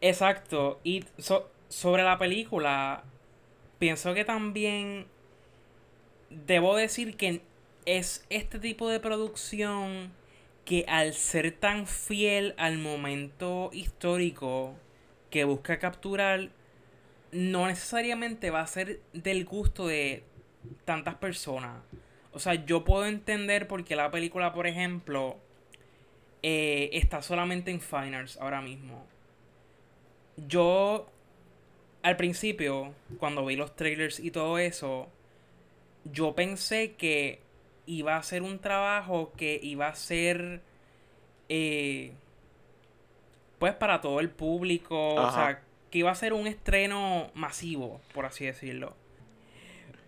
Exacto. 0.00 0.80
Y 0.84 1.04
so- 1.18 1.50
sobre 1.68 2.02
la 2.02 2.18
película, 2.18 3.04
pienso 3.78 4.14
que 4.14 4.24
también 4.24 5.06
debo 6.30 6.76
decir 6.76 7.16
que 7.16 7.42
es 7.86 8.26
este 8.30 8.58
tipo 8.58 8.88
de 8.88 9.00
producción 9.00 10.12
que 10.68 10.84
al 10.86 11.14
ser 11.14 11.52
tan 11.52 11.86
fiel 11.86 12.54
al 12.58 12.76
momento 12.76 13.70
histórico 13.72 14.74
que 15.30 15.44
busca 15.44 15.78
capturar, 15.78 16.50
no 17.32 17.68
necesariamente 17.68 18.50
va 18.50 18.60
a 18.60 18.66
ser 18.66 19.00
del 19.14 19.46
gusto 19.46 19.86
de 19.86 20.24
tantas 20.84 21.14
personas. 21.14 21.80
O 22.32 22.38
sea, 22.38 22.66
yo 22.66 22.84
puedo 22.84 23.06
entender 23.06 23.66
por 23.66 23.82
qué 23.82 23.96
la 23.96 24.10
película, 24.10 24.52
por 24.52 24.66
ejemplo, 24.66 25.38
eh, 26.42 26.90
está 26.92 27.22
solamente 27.22 27.70
en 27.70 27.80
Fine 27.80 28.14
Arts 28.14 28.36
ahora 28.36 28.60
mismo. 28.60 29.06
Yo, 30.36 31.08
al 32.02 32.18
principio, 32.18 32.92
cuando 33.18 33.46
vi 33.46 33.56
los 33.56 33.74
trailers 33.74 34.20
y 34.20 34.30
todo 34.30 34.58
eso, 34.58 35.08
yo 36.04 36.34
pensé 36.34 36.92
que 36.92 37.47
iba 37.88 38.16
a 38.16 38.22
ser 38.22 38.42
un 38.42 38.58
trabajo 38.58 39.32
que 39.36 39.58
iba 39.62 39.88
a 39.88 39.94
ser, 39.94 40.60
eh, 41.48 42.12
pues, 43.58 43.72
para 43.74 44.02
todo 44.02 44.20
el 44.20 44.28
público. 44.28 45.14
O 45.14 45.32
sea, 45.32 45.62
que 45.90 45.98
iba 45.98 46.10
a 46.10 46.14
ser 46.14 46.34
un 46.34 46.46
estreno 46.46 47.30
masivo, 47.34 48.00
por 48.12 48.26
así 48.26 48.44
decirlo. 48.44 48.94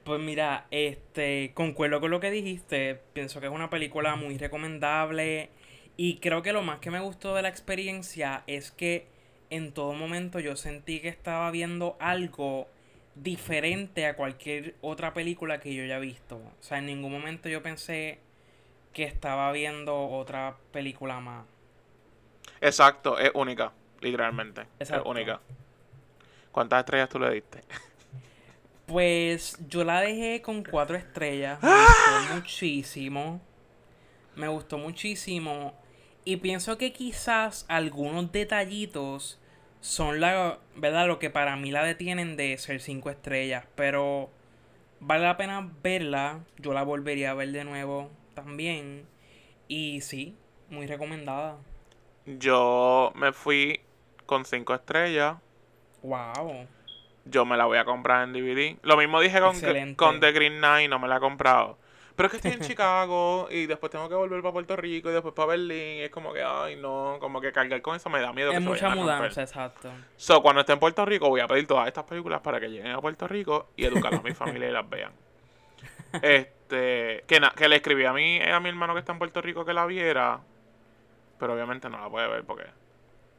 Pues 0.04 0.20
mira, 0.20 0.66
este, 0.70 1.52
concuerdo 1.54 2.00
con 2.00 2.10
lo 2.10 2.20
que 2.20 2.30
dijiste. 2.30 3.00
Pienso 3.14 3.40
que 3.40 3.46
es 3.46 3.52
una 3.52 3.70
película 3.70 4.14
muy 4.14 4.37
recomendable. 4.37 5.49
Y 5.96 6.16
creo 6.16 6.42
que 6.42 6.52
lo 6.52 6.62
más 6.62 6.80
que 6.80 6.90
me 6.90 7.00
gustó 7.00 7.34
de 7.34 7.42
la 7.42 7.49
experiencia 7.49 8.44
es 8.46 8.70
que 8.70 9.06
en 9.49 9.72
todo 9.72 9.94
momento 9.94 10.38
yo 10.38 10.54
sentí 10.54 11.00
que 11.00 11.08
estaba 11.08 11.50
viendo 11.50 11.96
algo 11.99 12.68
diferente 13.14 14.06
a 14.06 14.16
cualquier 14.16 14.74
otra 14.80 15.12
película 15.12 15.60
que 15.60 15.74
yo 15.74 15.82
haya 15.82 15.98
visto. 15.98 16.36
O 16.36 16.62
sea, 16.62 16.78
en 16.78 16.86
ningún 16.86 17.12
momento 17.12 17.48
yo 17.48 17.62
pensé 17.62 18.18
que 18.92 19.04
estaba 19.04 19.50
viendo 19.52 20.08
otra 20.08 20.56
película 20.72 21.20
más. 21.20 21.46
Exacto, 22.60 23.18
es 23.18 23.30
única, 23.34 23.72
literalmente. 24.00 24.62
Exacto. 24.78 25.04
Es 25.04 25.10
única. 25.10 25.40
¿Cuántas 26.52 26.80
estrellas 26.80 27.08
tú 27.08 27.18
le 27.18 27.30
diste? 27.30 27.62
Pues 28.86 29.56
yo 29.68 29.84
la 29.84 30.00
dejé 30.00 30.42
con 30.42 30.64
cuatro 30.64 30.96
estrellas. 30.96 31.62
Me 31.62 31.68
gustó 31.70 32.34
muchísimo. 32.34 33.40
Me 34.34 34.48
gustó 34.48 34.78
muchísimo. 34.78 35.74
Y 36.24 36.36
pienso 36.38 36.76
que 36.76 36.92
quizás 36.92 37.64
algunos 37.68 38.32
detallitos 38.32 39.39
son 39.80 40.20
la, 40.20 40.58
¿verdad? 40.76 41.06
Lo 41.06 41.18
que 41.18 41.30
para 41.30 41.56
mí 41.56 41.70
la 41.70 41.84
detienen 41.84 42.37
de 42.37 42.56
ser 42.58 42.80
cinco 42.80 43.10
estrellas. 43.10 43.64
Pero 43.75 44.30
vale 45.00 45.25
la 45.25 45.37
pena 45.37 45.70
verla. 45.82 46.40
Yo 46.58 46.72
la 46.72 46.82
volvería 46.82 47.30
a 47.30 47.34
ver 47.34 47.50
de 47.52 47.64
nuevo 47.64 48.10
también. 48.34 49.06
Y 49.68 50.00
sí, 50.00 50.37
muy 50.68 50.87
recomendada. 50.87 51.56
Yo 52.26 53.12
me 53.14 53.32
fui 53.32 53.80
con 54.26 54.44
cinco 54.44 54.75
estrellas. 54.75 55.37
Wow. 56.02 56.66
Yo 57.25 57.44
me 57.44 57.56
la 57.56 57.66
voy 57.66 57.78
a 57.78 57.84
comprar 57.84 58.25
en 58.25 58.32
DVD. 58.32 58.76
Lo 58.82 58.96
mismo 58.96 59.20
dije 59.20 59.40
con, 59.40 59.50
Excelente. 59.54 59.96
con 59.96 60.20
The 60.20 60.32
Green 60.32 60.58
Knight, 60.58 60.88
no 60.88 60.99
me 60.99 61.08
la 61.08 61.16
he 61.16 61.20
comprado. 61.20 61.78
Pero 62.20 62.26
es 62.26 62.30
que 62.32 62.36
estoy 62.48 62.52
en 62.52 62.60
Chicago 62.68 63.48
y 63.50 63.64
después 63.64 63.90
tengo 63.90 64.06
que 64.06 64.14
volver 64.14 64.42
para 64.42 64.52
Puerto 64.52 64.76
Rico 64.76 65.08
y 65.08 65.12
después 65.14 65.32
para 65.32 65.46
Berlín. 65.48 65.96
Y 65.96 66.00
es 66.02 66.10
como 66.10 66.34
que, 66.34 66.42
ay, 66.42 66.76
no, 66.76 67.16
como 67.18 67.40
que 67.40 67.50
cargar 67.50 67.80
con 67.80 67.96
eso 67.96 68.10
me 68.10 68.20
da 68.20 68.30
miedo. 68.34 68.52
Es 68.52 68.60
mucha 68.60 68.90
mudanza, 68.94 69.40
exacto. 69.40 69.90
So, 70.18 70.42
cuando 70.42 70.60
esté 70.60 70.74
en 70.74 70.80
Puerto 70.80 71.02
Rico, 71.06 71.30
voy 71.30 71.40
a 71.40 71.48
pedir 71.48 71.66
todas 71.66 71.86
estas 71.88 72.04
películas 72.04 72.42
para 72.42 72.60
que 72.60 72.68
lleguen 72.68 72.92
a 72.92 73.00
Puerto 73.00 73.26
Rico 73.26 73.70
y 73.74 73.86
educar 73.86 74.14
a 74.14 74.20
mi 74.20 74.34
familia 74.34 74.68
y 74.68 74.72
las 74.72 74.86
vean. 74.86 75.12
Este, 76.22 77.24
que, 77.26 77.40
na- 77.40 77.54
que 77.56 77.68
le 77.70 77.76
escribí 77.76 78.04
a 78.04 78.12
mí, 78.12 78.38
a 78.42 78.60
mi 78.60 78.68
hermano 78.68 78.92
que 78.92 79.00
está 79.00 79.12
en 79.12 79.18
Puerto 79.18 79.40
Rico 79.40 79.64
que 79.64 79.72
la 79.72 79.86
viera, 79.86 80.40
pero 81.38 81.54
obviamente 81.54 81.88
no 81.88 81.98
la 82.00 82.10
puede 82.10 82.28
ver 82.28 82.44
porque 82.44 82.66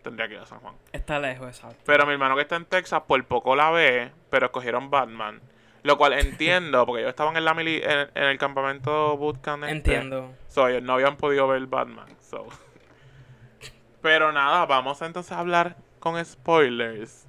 tendría 0.01 0.27
que 0.27 0.33
ir 0.33 0.39
a 0.39 0.45
San 0.47 0.59
Juan. 0.59 0.73
Está 0.91 1.19
lejos, 1.19 1.47
exacto. 1.47 1.77
Pero 1.85 2.07
mi 2.07 2.13
hermano 2.13 2.35
que 2.35 2.41
está 2.41 2.55
en 2.55 2.65
Texas 2.65 3.03
por 3.05 3.23
poco 3.25 3.55
la 3.55 3.69
ve, 3.69 4.11
pero 4.31 4.47
escogieron 4.47 4.89
Batman. 4.89 5.39
Lo 5.83 5.97
cual 5.97 6.13
entiendo, 6.13 6.85
porque 6.85 7.01
ellos 7.01 7.09
estaban 7.09 7.35
en, 7.38 7.45
la 7.45 7.55
mili- 7.55 7.81
en, 7.83 8.09
en 8.13 8.23
el 8.23 8.38
campamento 8.38 9.17
bootcamp. 9.17 9.63
este. 9.63 9.75
Entiendo. 9.75 10.33
So, 10.47 10.67
ellos 10.67 10.83
no 10.83 10.93
habían 10.93 11.17
podido 11.17 11.47
ver 11.47 11.65
Batman. 11.65 12.07
So. 12.21 12.47
Pero 14.01 14.31
nada, 14.31 14.65
vamos 14.65 15.01
entonces 15.01 15.31
a 15.31 15.39
hablar 15.39 15.75
con 16.00 16.23
spoilers. 16.23 17.25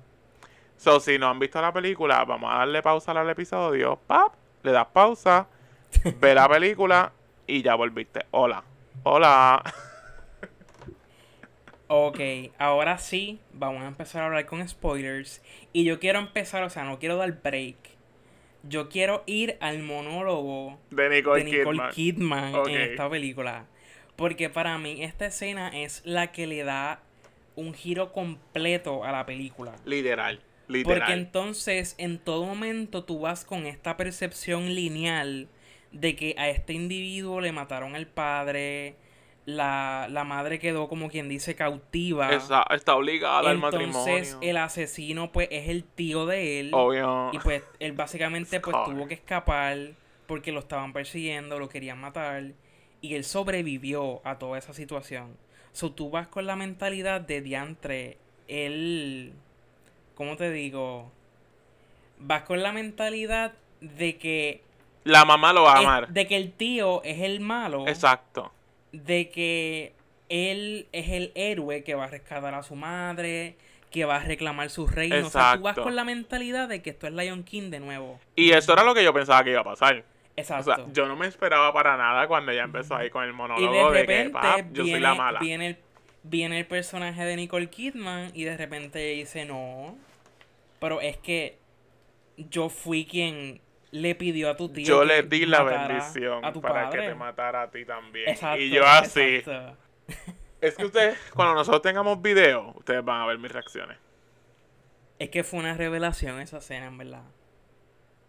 So, 0.77 1.01
si 1.01 1.19
no 1.19 1.29
han 1.31 1.39
visto 1.39 1.61
la 1.63 1.73
película, 1.73 2.25
vamos 2.25 2.53
a 2.53 2.59
darle 2.59 2.83
pausa 2.83 3.13
al 3.13 3.31
episodio. 3.31 3.99
¡Pap! 4.07 4.35
Le 4.63 4.73
das 4.73 4.87
pausa, 4.93 5.49
ve 6.21 6.35
la 6.35 6.49
película 6.49 7.13
y 7.47 7.63
ya 7.63 7.75
volviste. 7.75 8.27
Hola. 8.33 8.65
Hola. 9.03 9.63
Ok, 11.89 12.19
ahora 12.59 12.97
sí, 12.99 13.41
vamos 13.53 13.83
a 13.83 13.89
empezar 13.89 14.23
a 14.23 14.27
hablar 14.27 14.47
con 14.47 14.67
spoilers. 14.67 15.43
Y 15.73 15.85
yo 15.85 16.01
quiero 16.01 16.19
empezar, 16.21 16.63
o 16.63 16.71
sea, 16.71 16.85
no 16.85 16.99
quiero 16.99 17.17
dar 17.17 17.33
break. 17.43 17.77
Yo 18.63 18.89
quiero 18.89 19.25
ir 19.27 19.57
al 19.61 19.81
monólogo 19.83 20.79
De 20.91 21.09
Nicole, 21.09 21.45
de 21.45 21.51
Nicole 21.51 21.83
Kidman. 21.93 22.55
En 22.69 22.81
esta 22.81 23.11
película. 23.11 23.67
Porque 24.17 24.51
para 24.51 24.79
mí 24.79 25.03
esta 25.03 25.27
escena 25.27 25.69
es 25.69 26.03
la 26.05 26.33
que 26.33 26.47
le 26.47 26.63
da 26.65 27.03
un 27.57 27.75
giro 27.75 28.13
completo 28.13 29.05
a 29.05 29.13
la 29.13 29.27
película. 29.27 29.75
Literal. 29.85 30.41
Literal. 30.69 30.99
Porque 30.99 31.13
entonces 31.13 31.95
en 31.99 32.19
todo 32.19 32.47
momento 32.47 33.05
tú 33.05 33.21
vas 33.21 33.45
con 33.45 33.67
esta 33.67 33.97
percepción 33.97 34.75
lineal 34.75 35.49
de 35.91 36.17
que 36.17 36.35
a 36.39 36.49
este 36.49 36.73
individuo 36.73 37.41
le 37.41 37.53
mataron 37.53 37.95
al 37.95 38.07
padre, 38.07 38.97
la, 39.45 40.07
la 40.11 40.25
madre 40.25 40.59
quedó 40.59 40.89
como 40.89 41.09
quien 41.09 41.29
dice 41.29 41.55
cautiva. 41.57 42.33
Está, 42.33 42.65
está 42.71 42.95
obligada 42.95 43.51
al 43.51 43.57
entonces 43.57 43.81
matrimonio. 43.89 44.39
el 44.41 44.57
asesino 44.57 45.33
pues 45.33 45.49
es 45.51 45.69
el 45.69 45.85
tío 45.85 46.27
de 46.27 46.61
él. 46.61 46.71
Obvio. 46.73 47.31
Y 47.33 47.39
pues 47.39 47.63
él 47.81 47.93
básicamente 47.93 48.61
pues 48.61 48.77
tuvo 48.85 49.09
que 49.09 49.15
escapar 49.15 49.77
porque 50.27 50.53
lo 50.53 50.61
estaban 50.61 50.93
persiguiendo, 50.93 51.59
lo 51.59 51.69
querían 51.69 52.01
matar. 52.01 52.45
Y 53.01 53.15
él 53.17 53.25
sobrevivió 53.25 54.21
a 54.25 54.39
toda 54.39 54.59
esa 54.59 54.73
situación. 54.73 55.37
So 55.73 55.91
tú 55.93 56.11
vas 56.11 56.29
con 56.29 56.47
la 56.47 56.55
mentalidad 56.55 57.21
de 57.21 57.41
diantre, 57.41 58.19
él, 58.47 59.33
¿cómo 60.15 60.37
te 60.37 60.51
digo? 60.53 61.11
Vas 62.19 62.43
con 62.43 62.63
la 62.63 62.71
mentalidad 62.73 63.55
de 63.81 64.17
que, 64.19 64.63
La 65.05 65.25
mamá 65.25 65.53
lo 65.53 65.63
va 65.65 65.75
a 65.77 65.81
es- 65.81 65.87
amar. 65.87 66.09
de 66.09 66.27
que 66.29 66.37
el 66.37 66.53
tío 66.53 67.03
es 67.03 67.21
el 67.21 67.41
malo, 67.41 67.89
Exacto. 67.89 68.53
De 68.93 69.31
que 69.31 69.93
él 70.29 70.87
es 70.93 71.09
el 71.11 71.33
héroe 71.35 71.83
que 71.85 71.95
va 71.95 72.05
a 72.05 72.09
rescatar 72.09 72.55
a 72.55 72.63
su 72.63 72.75
madre, 72.77 73.57
que 73.91 74.05
va 74.05 74.17
a 74.17 74.21
reclamar 74.21 74.71
su 74.71 74.87
reino. 74.87 75.27
O 75.27 75.31
sea, 75.31 75.57
tú 75.57 75.63
vas 75.63 75.73
Exacto. 75.73 75.83
con 75.83 75.97
la 75.97 76.05
mentalidad 76.05 76.69
de 76.69 76.81
que 76.83 76.91
esto 76.91 77.07
es 77.07 77.13
Lion 77.13 77.43
King 77.45 77.71
de 77.71 77.81
nuevo. 77.81 78.19
Y 78.37 78.53
eso 78.53 78.73
era 78.73 78.85
lo 78.85 78.95
que 78.95 79.05
yo 79.05 79.13
pensaba 79.13 79.45
que 79.45 79.51
iba 79.51 79.61
a 79.61 79.65
pasar. 79.65 79.99
O 79.99 80.41
Exacto. 80.41 80.75
sea, 80.75 80.85
yo 80.93 81.07
no 81.07 81.15
me 81.17 81.27
esperaba 81.27 81.73
para 81.75 81.97
nada 81.99 82.27
cuando 82.27 82.53
ella 82.53 82.63
empezó 82.65 82.97
ahí 82.97 83.11
con 83.11 83.25
el 83.25 83.31
y 83.31 83.35
monólogo 83.35 83.91
de 83.93 84.01
de, 84.01 84.07
que, 84.07 84.31
"Pap, 84.31 84.73
yo 84.73 84.85
viene, 84.85 84.91
soy 84.93 85.01
la 85.01 85.15
mala. 85.15 85.41
viene, 85.41 85.67
el, 85.67 85.77
viene 86.23 86.59
el 86.61 86.67
personaje 86.67 87.23
de 87.25 87.37
Nicole 87.37 87.69
Kidman 87.69 88.31
y 88.33 88.45
de 88.45 88.57
repente 88.57 89.11
ella 89.11 89.19
dice, 89.21 89.45
no, 89.45 89.97
pero 90.81 91.03
es 91.03 91.19
que 91.19 91.59
yo 92.39 92.71
fui 92.71 93.05
quien 93.05 93.61
le 93.93 94.15
pidió 94.15 94.51
a 94.51 94.57
tu 94.57 94.71
tío 94.71 94.85
Yo 94.85 95.05
le 95.05 95.23
di 95.23 95.47
la 95.47 95.63
bendición 95.63 96.45
a 96.45 96.53
tu 96.53 96.61
para 96.61 96.85
padre". 96.87 97.01
que 97.01 97.09
te 97.09 97.15
matara 97.15 97.63
a 97.63 97.71
ti 97.71 97.85
también. 97.85 98.29
Exacto, 98.29 98.61
y 98.61 98.71
yo 98.71 98.85
así. 98.87 99.21
exacto. 99.37 99.77
Es 100.61 100.77
que 100.77 100.85
ustedes, 100.85 101.19
cuando 101.35 101.55
nosotros 101.55 101.83
tengamos 101.83 102.23
video, 102.23 102.73
ustedes 102.77 103.05
van 103.05 103.23
a 103.23 103.27
ver 103.27 103.37
mis 103.37 103.51
reacciones. 103.51 103.99
Es 105.19 105.29
que 105.29 105.43
fue 105.43 105.59
una 105.59 105.75
revelación 105.75 106.39
esa 106.39 106.59
escena, 106.59 106.87
en 106.87 106.99
verdad. 106.99 107.25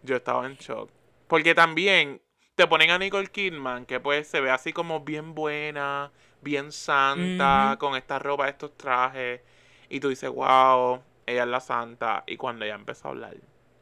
Yo 0.01 0.15
estaba 0.15 0.48
en 0.48 0.55
shock. 0.55 0.89
Porque 1.27 1.53
también 1.53 2.24
te 2.55 2.65
ponen 2.65 2.89
a 2.89 2.98
Nicole 2.98 3.27
Kidman, 3.27 3.86
que 3.86 4.00
pues 4.00 4.27
se 4.27 4.41
ve 4.41 4.50
así 4.50 4.74
como 4.74 5.01
bien 5.01 5.36
buena, 5.36 6.12
bien 6.41 6.72
santa, 6.72 7.77
con 7.79 7.96
esta 7.96 8.17
ropa, 8.17 8.50
estos 8.50 8.75
trajes. 8.77 9.41
Y 9.88 10.00
tú 10.00 10.10
dices, 10.10 10.32
wow, 10.32 11.03
ella 11.27 11.43
es 11.43 11.50
la 11.50 11.60
santa. 11.60 12.24
Y 12.25 12.38
cuando 12.38 12.65
ella 12.65 12.74
empezó 12.74 13.10
a 13.10 13.12
hablar, 13.12 13.38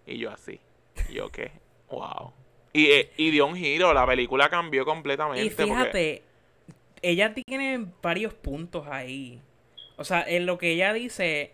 y 0.05 0.17
yo 0.17 0.29
así, 0.29 0.59
y 1.07 1.13
yo 1.13 1.29
qué, 1.29 1.53
wow. 1.91 2.33
Y, 2.73 2.85
eh, 2.87 3.09
y 3.17 3.31
dio 3.31 3.45
un 3.47 3.55
giro, 3.55 3.93
la 3.93 4.05
película 4.05 4.49
cambió 4.49 4.85
completamente. 4.85 5.43
Y 5.43 5.49
porque- 5.49 5.63
fíjate, 5.65 6.23
ella 7.01 7.33
tiene 7.33 7.85
varios 8.01 8.33
puntos 8.33 8.87
ahí. 8.87 9.41
O 9.97 10.03
sea, 10.03 10.23
en 10.27 10.45
lo 10.45 10.57
que 10.57 10.71
ella 10.71 10.93
dice, 10.93 11.51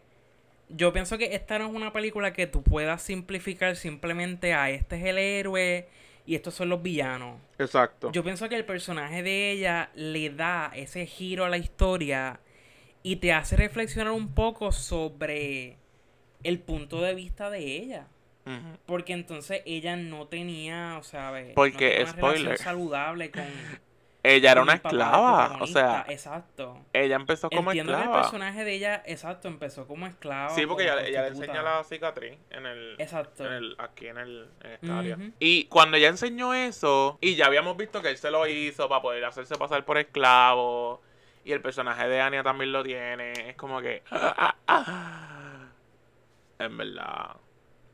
yo 0.69 0.93
pienso 0.93 1.17
que 1.17 1.33
esta 1.35 1.57
no 1.59 1.67
es 1.67 1.73
una 1.73 1.91
película 1.91 2.33
que 2.33 2.47
tú 2.47 2.61
puedas 2.63 3.01
simplificar 3.01 3.75
simplemente 3.75 4.53
a 4.53 4.69
este 4.69 4.97
es 4.97 5.05
el 5.05 5.17
héroe 5.17 5.87
y 6.25 6.35
estos 6.35 6.53
son 6.53 6.69
los 6.69 6.81
villanos. 6.83 7.39
Exacto. 7.57 8.11
Yo 8.11 8.23
pienso 8.23 8.47
que 8.49 8.55
el 8.55 8.65
personaje 8.65 9.23
de 9.23 9.51
ella 9.51 9.89
le 9.95 10.29
da 10.29 10.71
ese 10.75 11.05
giro 11.05 11.45
a 11.45 11.49
la 11.49 11.57
historia 11.57 12.39
y 13.01 13.15
te 13.17 13.31
hace 13.33 13.55
reflexionar 13.55 14.11
un 14.13 14.33
poco 14.33 14.71
sobre 14.71 15.77
el 16.43 16.59
punto 16.59 17.01
de 17.01 17.15
vista 17.15 17.49
de 17.49 17.59
ella. 17.59 18.07
Porque 18.85 19.13
entonces 19.13 19.61
ella 19.65 19.95
no 19.95 20.27
tenía, 20.27 20.97
o 20.99 21.03
sea, 21.03 21.31
ve, 21.31 21.49
no 21.49 21.53
Porque, 21.55 21.77
tenía 21.77 21.95
una 21.95 22.11
relación 22.13 22.35
spoiler. 22.35 22.57
saludable 22.57 23.31
con 23.31 23.43
Ella 24.23 24.51
era 24.51 24.61
una 24.61 24.73
esclava. 24.73 25.57
O 25.61 25.67
sea, 25.67 26.05
exacto. 26.09 26.83
ella 26.91 27.15
empezó 27.15 27.49
como 27.49 27.71
Entiendo 27.71 27.93
que 27.93 27.97
el 27.97 28.03
esclava. 28.03 28.21
personaje 28.23 28.63
de 28.65 28.73
ella, 28.73 29.03
exacto, 29.05 29.47
empezó 29.47 29.87
como 29.87 30.05
esclava. 30.05 30.49
Sí, 30.49 30.65
porque 30.65 30.83
ella, 30.83 31.01
ella 31.05 31.21
le 31.21 31.27
enseña 31.29 31.61
la 31.61 31.81
cicatriz 31.85 32.37
en 32.49 32.65
el, 32.65 32.95
Exacto. 32.99 33.45
en 33.45 33.53
el, 33.53 33.75
aquí 33.77 34.07
en, 34.07 34.17
el, 34.17 34.49
en 34.63 34.71
esta 34.71 34.99
área. 34.99 35.15
Ujú. 35.15 35.31
Y 35.39 35.65
cuando 35.65 35.95
ella 35.95 36.09
enseñó 36.09 36.53
eso, 36.53 37.17
y 37.21 37.35
ya 37.35 37.45
habíamos 37.45 37.77
visto 37.77 38.01
que 38.01 38.09
él 38.09 38.17
se 38.17 38.29
lo 38.29 38.45
hizo 38.47 38.89
para 38.89 39.01
poder 39.01 39.23
hacerse 39.23 39.55
pasar 39.55 39.85
por 39.85 39.97
esclavo, 39.97 41.01
y 41.45 41.53
el 41.53 41.61
personaje 41.61 42.09
de 42.09 42.19
Anya 42.19 42.43
también 42.43 42.73
lo 42.73 42.83
tiene, 42.83 43.31
es 43.31 43.55
como 43.55 43.79
que... 43.81 44.03
En 46.59 46.75
verdad, 46.75 47.35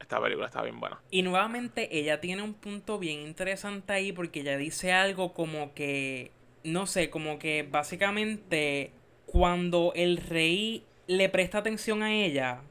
esta 0.03 0.21
película 0.21 0.45
está 0.45 0.61
bien 0.61 0.79
buena. 0.79 1.01
Y 1.09 1.23
nuevamente 1.23 1.97
ella 1.97 2.21
tiene 2.21 2.43
un 2.43 2.53
punto 2.53 2.99
bien 2.99 3.21
interesante 3.21 3.93
ahí 3.93 4.11
porque 4.11 4.41
ella 4.41 4.57
dice 4.57 4.91
algo 4.93 5.33
como 5.33 5.73
que, 5.73 6.31
no 6.63 6.85
sé, 6.85 7.09
como 7.09 7.39
que 7.39 7.63
básicamente 7.63 8.91
cuando 9.25 9.93
el 9.95 10.17
rey 10.17 10.83
le 11.07 11.29
presta 11.29 11.57
atención 11.59 12.03
a 12.03 12.13
ella, 12.13 12.61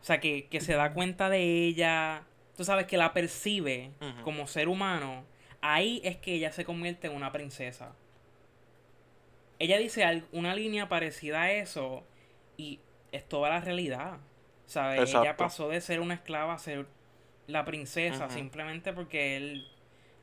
o 0.00 0.04
sea, 0.04 0.20
que, 0.20 0.46
que 0.46 0.60
se 0.60 0.74
da 0.74 0.92
cuenta 0.92 1.28
de 1.28 1.66
ella, 1.66 2.24
tú 2.56 2.64
sabes, 2.64 2.86
que 2.86 2.96
la 2.96 3.12
percibe 3.12 3.90
como 4.24 4.46
ser 4.46 4.68
humano, 4.68 5.24
ahí 5.60 6.00
es 6.04 6.16
que 6.16 6.34
ella 6.34 6.52
se 6.52 6.64
convierte 6.64 7.06
en 7.06 7.14
una 7.14 7.32
princesa. 7.32 7.94
Ella 9.58 9.78
dice 9.78 10.24
una 10.32 10.54
línea 10.54 10.88
parecida 10.88 11.42
a 11.42 11.52
eso 11.52 12.04
y 12.56 12.80
es 13.12 13.28
toda 13.28 13.48
la 13.48 13.60
realidad. 13.60 14.18
¿Sabes? 14.72 15.14
Ella 15.14 15.36
pasó 15.36 15.68
de 15.68 15.80
ser 15.82 16.00
una 16.00 16.14
esclava 16.14 16.54
a 16.54 16.58
ser 16.58 16.86
la 17.46 17.64
princesa 17.66 18.30
simplemente 18.30 18.94
porque 18.94 19.36
él, 19.36 19.68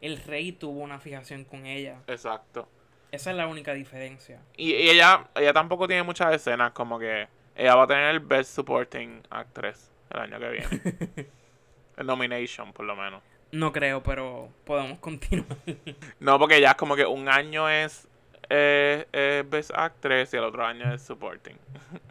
el 0.01 0.17
rey 0.17 0.51
tuvo 0.51 0.81
una 0.81 0.99
fijación 0.99 1.43
con 1.43 1.67
ella. 1.67 2.01
Exacto. 2.07 2.67
Esa 3.11 3.29
es 3.29 3.37
la 3.37 3.45
única 3.45 3.73
diferencia. 3.73 4.41
Y, 4.57 4.73
y 4.73 4.89
ella, 4.89 5.27
ella 5.35 5.53
tampoco 5.53 5.87
tiene 5.87 6.01
muchas 6.01 6.33
escenas, 6.33 6.71
como 6.71 6.97
que 6.97 7.27
ella 7.55 7.75
va 7.75 7.83
a 7.83 7.87
tener 7.87 8.09
el 8.09 8.21
Best 8.21 8.55
Supporting 8.55 9.21
Actress 9.29 9.91
el 10.09 10.19
año 10.19 10.39
que 10.39 10.49
viene. 10.49 11.29
el 11.97 12.07
nomination, 12.07 12.73
por 12.73 12.85
lo 12.85 12.95
menos. 12.95 13.21
No 13.51 13.71
creo, 13.71 14.01
pero 14.01 14.49
podemos 14.65 14.97
continuar. 14.97 15.57
No, 16.19 16.39
porque 16.39 16.59
ya 16.59 16.71
es 16.71 16.75
como 16.75 16.95
que 16.95 17.05
un 17.05 17.29
año 17.29 17.69
es 17.69 18.07
eh, 18.49 19.05
eh, 19.13 19.43
Best 19.47 19.71
Actress 19.75 20.33
y 20.33 20.37
el 20.37 20.43
otro 20.43 20.65
año 20.65 20.91
es 20.91 21.03
Supporting. 21.03 21.57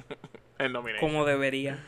el 0.59 0.73
nomination. 0.73 1.11
como 1.11 1.25
debería. 1.25 1.79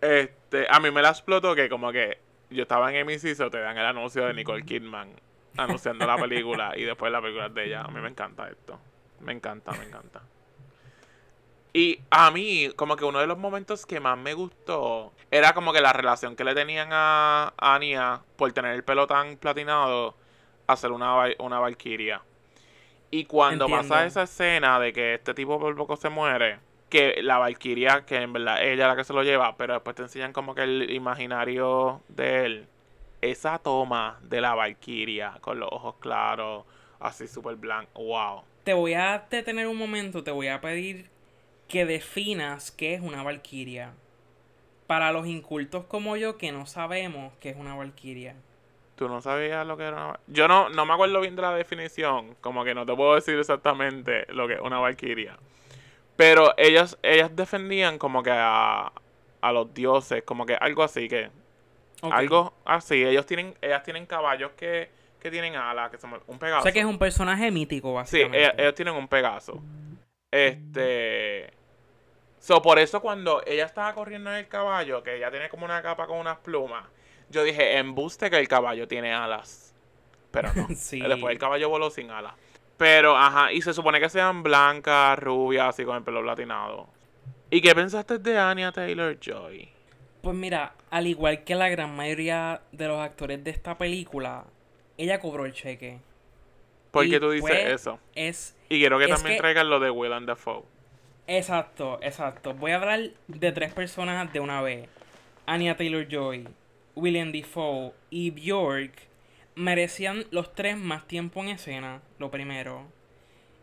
Este, 0.00 0.66
a 0.68 0.80
mí 0.80 0.90
me 0.90 1.00
la 1.00 1.08
explotó 1.08 1.54
que 1.54 1.70
como 1.70 1.90
que 1.90 2.18
yo 2.50 2.62
estaba 2.62 2.92
en 2.92 3.06
MC, 3.06 3.34
so 3.34 3.50
te 3.50 3.58
dan 3.58 3.78
el 3.78 3.86
anuncio 3.86 4.26
de 4.26 4.34
Nicole 4.34 4.62
Kidman 4.62 5.08
anunciando 5.56 6.06
la 6.06 6.16
película 6.16 6.72
y 6.76 6.82
después 6.82 7.10
la 7.10 7.22
película 7.22 7.48
de 7.48 7.64
ella. 7.64 7.82
A 7.82 7.88
mí 7.88 8.00
me 8.00 8.08
encanta 8.08 8.48
esto. 8.48 8.78
Me 9.20 9.32
encanta, 9.32 9.72
me 9.72 9.84
encanta. 9.84 10.22
Y 11.72 12.00
a 12.10 12.30
mí, 12.30 12.70
como 12.76 12.94
que 12.96 13.04
uno 13.04 13.18
de 13.18 13.26
los 13.26 13.36
momentos 13.36 13.84
que 13.84 13.98
más 13.98 14.16
me 14.16 14.34
gustó 14.34 15.12
era 15.30 15.54
como 15.54 15.72
que 15.72 15.80
la 15.80 15.92
relación 15.92 16.36
que 16.36 16.44
le 16.44 16.54
tenían 16.54 16.90
a 16.92 17.52
Anya 17.56 18.20
por 18.36 18.52
tener 18.52 18.74
el 18.74 18.84
pelo 18.84 19.06
tan 19.06 19.36
platinado 19.36 20.14
a 20.66 20.76
ser 20.76 20.92
una, 20.92 21.14
una 21.38 21.58
valquiria. 21.58 22.22
Y 23.10 23.24
cuando 23.24 23.68
pasa 23.68 24.06
esa 24.06 24.22
escena 24.22 24.78
de 24.78 24.92
que 24.92 25.14
este 25.14 25.34
tipo 25.34 25.58
por 25.58 25.74
poco 25.76 25.96
se 25.96 26.10
muere, 26.10 26.58
que 26.88 27.22
la 27.22 27.38
valquiria, 27.38 28.04
que 28.06 28.16
en 28.16 28.32
verdad 28.32 28.62
ella 28.62 28.84
es 28.84 28.88
la 28.88 28.96
que 28.96 29.04
se 29.04 29.12
lo 29.12 29.22
lleva, 29.22 29.56
pero 29.56 29.74
después 29.74 29.96
te 29.96 30.02
enseñan 30.02 30.32
como 30.32 30.54
que 30.54 30.62
el 30.62 30.90
imaginario 30.90 32.00
de 32.08 32.44
él, 32.44 32.66
esa 33.20 33.58
toma 33.58 34.18
de 34.22 34.40
la 34.40 34.54
valquiria 34.54 35.38
con 35.40 35.58
los 35.58 35.68
ojos 35.72 35.96
claros, 35.98 36.64
así 37.00 37.26
súper 37.26 37.56
blanco, 37.56 38.02
wow. 38.02 38.42
Te 38.64 38.74
voy 38.74 38.94
a 38.94 39.26
detener 39.30 39.66
un 39.66 39.76
momento, 39.76 40.22
te 40.22 40.30
voy 40.30 40.48
a 40.48 40.60
pedir 40.60 41.10
que 41.68 41.84
definas 41.86 42.70
qué 42.70 42.94
es 42.94 43.00
una 43.00 43.22
valquiria. 43.22 43.92
Para 44.86 45.12
los 45.12 45.26
incultos 45.26 45.84
como 45.86 46.16
yo 46.16 46.36
que 46.36 46.52
no 46.52 46.66
sabemos 46.66 47.32
qué 47.40 47.50
es 47.50 47.56
una 47.56 47.74
valquiria. 47.74 48.36
Tú 48.96 49.08
no 49.08 49.20
sabías 49.20 49.66
lo 49.66 49.76
que 49.76 49.84
era 49.84 50.06
una... 50.06 50.20
Yo 50.28 50.46
no, 50.46 50.68
no 50.68 50.86
me 50.86 50.92
acuerdo 50.92 51.20
bien 51.20 51.34
de 51.34 51.42
la 51.42 51.54
definición, 51.54 52.36
como 52.40 52.64
que 52.64 52.74
no 52.74 52.86
te 52.86 52.94
puedo 52.94 53.14
decir 53.14 53.38
exactamente 53.38 54.26
lo 54.32 54.46
que 54.46 54.54
es 54.54 54.60
una 54.60 54.78
valquiria. 54.78 55.36
Pero 56.16 56.54
ellas, 56.56 56.96
ellas 57.02 57.34
defendían 57.34 57.98
como 57.98 58.22
que 58.22 58.30
a, 58.32 58.92
a 59.40 59.52
los 59.52 59.72
dioses, 59.74 60.22
como 60.22 60.46
que 60.46 60.54
algo 60.54 60.82
así, 60.82 61.08
que 61.08 61.30
algo 62.02 62.54
así. 62.64 63.04
Ellos 63.04 63.26
tienen, 63.26 63.54
ellas 63.60 63.82
tienen 63.82 64.06
caballos 64.06 64.52
que, 64.56 64.90
que 65.20 65.30
tienen 65.30 65.56
alas, 65.56 65.90
que 65.90 65.98
son 65.98 66.12
un 66.26 66.36
O 66.36 66.38
pegaso. 66.38 66.62
sea 66.62 66.72
que 66.72 66.80
es 66.80 66.84
un 66.84 66.98
personaje 66.98 67.50
mítico, 67.50 67.88
Sí, 67.88 67.94
básicamente. 67.94 68.38
ellas, 68.38 68.54
ellos 68.58 68.74
tienen 68.74 68.94
un 68.94 69.08
pegaso. 69.08 69.60
Este. 70.30 71.52
So, 72.38 72.60
por 72.60 72.78
eso 72.78 73.00
cuando 73.00 73.42
ella 73.46 73.64
estaba 73.64 73.94
corriendo 73.94 74.30
en 74.30 74.36
el 74.36 74.48
caballo, 74.48 75.02
que 75.02 75.16
ella 75.16 75.30
tiene 75.30 75.48
como 75.48 75.64
una 75.64 75.80
capa 75.82 76.06
con 76.06 76.18
unas 76.18 76.36
plumas, 76.38 76.84
yo 77.30 77.42
dije, 77.42 77.78
embuste 77.78 78.28
que 78.30 78.38
el 78.38 78.48
caballo 78.48 78.86
tiene 78.86 79.14
alas. 79.14 79.74
Pero 80.30 80.52
no. 80.54 80.68
Sí. 80.76 81.00
Después 81.00 81.32
el 81.32 81.38
caballo 81.38 81.68
voló 81.70 81.88
sin 81.90 82.10
alas. 82.10 82.34
Pero, 82.76 83.16
ajá, 83.16 83.52
y 83.52 83.62
se 83.62 83.72
supone 83.72 84.00
que 84.00 84.08
sean 84.08 84.42
blancas, 84.42 85.18
rubias, 85.18 85.68
así 85.68 85.84
con 85.84 85.96
el 85.96 86.02
pelo 86.02 86.22
platinado. 86.22 86.88
¿Y 87.50 87.60
qué 87.60 87.74
pensaste 87.74 88.18
de 88.18 88.38
Anya 88.38 88.72
Taylor 88.72 89.16
Joy? 89.20 89.68
Pues 90.22 90.36
mira, 90.36 90.74
al 90.90 91.06
igual 91.06 91.44
que 91.44 91.54
la 91.54 91.68
gran 91.68 91.94
mayoría 91.94 92.62
de 92.72 92.88
los 92.88 92.98
actores 93.00 93.44
de 93.44 93.50
esta 93.50 93.76
película, 93.78 94.44
ella 94.98 95.20
cobró 95.20 95.44
el 95.46 95.52
cheque. 95.52 95.98
¿Por 96.90 97.08
qué 97.08 97.20
tú 97.20 97.30
dices 97.30 97.48
pues, 97.48 97.64
eso? 97.66 97.98
Es 98.14 98.56
Y 98.68 98.78
quiero 98.78 98.98
que 98.98 99.06
también 99.08 99.34
que- 99.36 99.40
traigan 99.40 99.68
lo 99.68 99.78
de 99.80 99.90
Willem 99.90 100.26
Dafoe. 100.26 100.62
exacto, 101.26 101.98
exacto. 102.02 102.54
Voy 102.54 102.72
a 102.72 102.76
hablar 102.76 103.00
de 103.28 103.52
tres 103.52 103.72
personas 103.72 104.32
de 104.32 104.40
una 104.40 104.62
vez. 104.62 104.88
Anya 105.46 105.76
Taylor-Joy, 105.76 106.48
William 106.96 107.30
Defoe 107.32 107.92
y 108.10 108.30
Bjork 108.30 108.92
merecían 109.54 110.26
los 110.30 110.54
tres 110.54 110.76
más 110.76 111.06
tiempo 111.06 111.40
en 111.42 111.50
escena, 111.50 112.02
lo 112.18 112.30
primero. 112.30 112.86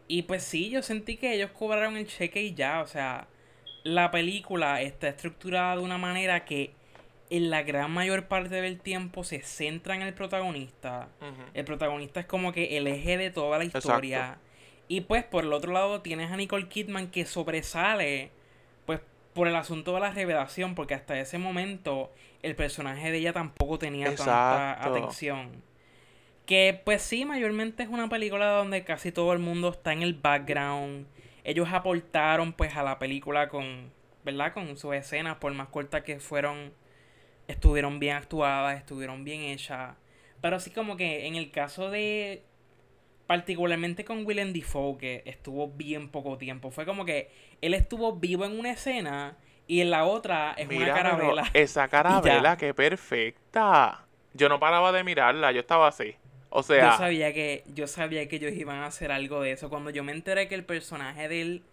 Y 0.07 0.23
pues 0.23 0.43
sí, 0.43 0.69
yo 0.69 0.81
sentí 0.81 1.17
que 1.17 1.33
ellos 1.33 1.51
cobraron 1.51 1.97
el 1.97 2.07
cheque 2.07 2.41
y 2.43 2.53
ya, 2.53 2.81
o 2.81 2.87
sea, 2.87 3.27
la 3.83 4.11
película 4.11 4.81
está 4.81 5.07
estructurada 5.07 5.77
de 5.77 5.83
una 5.83 5.97
manera 5.97 6.45
que 6.45 6.73
en 7.29 7.49
la 7.49 7.63
gran 7.63 7.91
mayor 7.91 8.27
parte 8.27 8.61
del 8.61 8.79
tiempo 8.79 9.23
se 9.23 9.41
centra 9.41 9.95
en 9.95 10.01
el 10.01 10.13
protagonista. 10.13 11.07
El 11.53 11.63
protagonista 11.63 12.19
es 12.19 12.25
como 12.25 12.51
que 12.51 12.77
el 12.77 12.87
eje 12.87 13.17
de 13.17 13.31
toda 13.31 13.57
la 13.57 13.63
historia. 13.63 14.37
Y 14.89 15.01
pues 15.01 15.23
por 15.23 15.45
el 15.45 15.53
otro 15.53 15.71
lado 15.71 16.01
tienes 16.01 16.29
a 16.29 16.35
Nicole 16.35 16.67
Kidman 16.67 17.07
que 17.09 17.25
sobresale 17.25 18.31
pues 18.85 18.99
por 19.33 19.47
el 19.47 19.55
asunto 19.55 19.93
de 19.93 20.01
la 20.01 20.11
revelación, 20.11 20.75
porque 20.75 20.93
hasta 20.93 21.17
ese 21.17 21.37
momento 21.37 22.11
el 22.43 22.55
personaje 22.57 23.11
de 23.11 23.19
ella 23.19 23.31
tampoco 23.31 23.79
tenía 23.79 24.13
tanta 24.13 24.83
atención. 24.83 25.70
Que 26.51 26.81
pues 26.83 27.01
sí, 27.01 27.23
mayormente 27.23 27.81
es 27.81 27.87
una 27.87 28.09
película 28.09 28.47
donde 28.47 28.83
casi 28.83 29.13
todo 29.13 29.31
el 29.31 29.39
mundo 29.39 29.69
está 29.69 29.93
en 29.93 30.01
el 30.01 30.15
background. 30.15 31.07
Ellos 31.45 31.69
aportaron 31.71 32.51
pues 32.51 32.75
a 32.75 32.83
la 32.83 32.99
película 32.99 33.47
con, 33.47 33.89
¿verdad? 34.25 34.51
Con 34.51 34.75
sus 34.75 34.93
escenas, 34.93 35.37
por 35.37 35.53
más 35.53 35.69
cortas 35.69 36.03
que 36.03 36.19
fueron, 36.19 36.73
estuvieron 37.47 37.99
bien 37.99 38.17
actuadas, 38.17 38.77
estuvieron 38.77 39.23
bien 39.23 39.43
hechas. 39.43 39.95
Pero 40.41 40.57
así 40.57 40.71
como 40.71 40.97
que 40.97 41.25
en 41.25 41.35
el 41.35 41.51
caso 41.51 41.89
de, 41.89 42.43
particularmente 43.27 44.03
con 44.03 44.25
Willem 44.25 44.51
Dafoe, 44.51 44.97
que 44.97 45.23
estuvo 45.25 45.69
bien 45.69 46.09
poco 46.09 46.37
tiempo, 46.37 46.69
fue 46.69 46.85
como 46.85 47.05
que 47.05 47.31
él 47.61 47.73
estuvo 47.73 48.17
vivo 48.17 48.43
en 48.43 48.59
una 48.59 48.71
escena 48.71 49.37
y 49.67 49.79
en 49.79 49.89
la 49.89 50.03
otra 50.03 50.53
es 50.57 50.67
Mira, 50.67 50.83
una 50.83 50.93
carabela. 50.93 51.49
esa 51.53 51.87
carabela, 51.87 52.57
qué 52.57 52.73
perfecta. 52.73 54.05
Yo 54.33 54.49
no 54.49 54.59
paraba 54.59 54.91
de 54.91 55.05
mirarla, 55.05 55.53
yo 55.53 55.61
estaba 55.61 55.87
así. 55.87 56.17
O 56.51 56.63
sea, 56.63 56.91
Yo 56.91 56.91
sabía 56.91 57.33
que 57.33 57.63
yo 57.73 57.87
sabía 57.87 58.27
que 58.27 58.35
ellos 58.37 58.53
iban 58.53 58.77
a 58.79 58.87
hacer 58.87 59.11
algo 59.11 59.41
de 59.41 59.53
eso. 59.53 59.69
Cuando 59.69 59.89
yo 59.91 60.03
me 60.03 60.11
enteré 60.13 60.47
que 60.49 60.55
el 60.55 60.65
personaje 60.65 61.27
de 61.29 61.41
él 61.41 61.63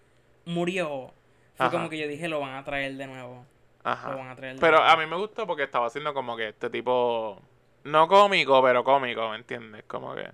murió, 0.47 1.13
fue 1.57 1.67
Ajá. 1.67 1.71
como 1.71 1.89
que 1.91 1.99
yo 1.99 2.09
dije, 2.09 2.29
lo 2.29 2.41
van 2.41 2.55
a 2.57 2.65
traer 2.65 2.95
de 2.97 3.07
nuevo. 3.07 3.47
ajá. 3.85 4.13
Lo 4.13 4.19
van 4.19 4.29
a 4.29 4.37
traer 4.37 4.61
de 4.61 4.61
Pero 4.61 4.79
nuevo. 4.79 4.85
a 4.85 4.97
mí 4.97 5.07
me 5.07 5.17
gustó 5.17 5.47
porque 5.47 5.65
estaba 5.65 5.87
haciendo 5.87 6.15
como 6.15 6.37
que 6.37 6.49
este 6.49 6.71
tipo 6.71 7.43
No 7.85 8.09
cómico, 8.09 8.63
pero 8.63 8.85
cómico, 8.85 9.29
¿me 9.31 9.37
entiendes? 9.37 9.85
Como 9.87 10.15
que. 10.15 10.31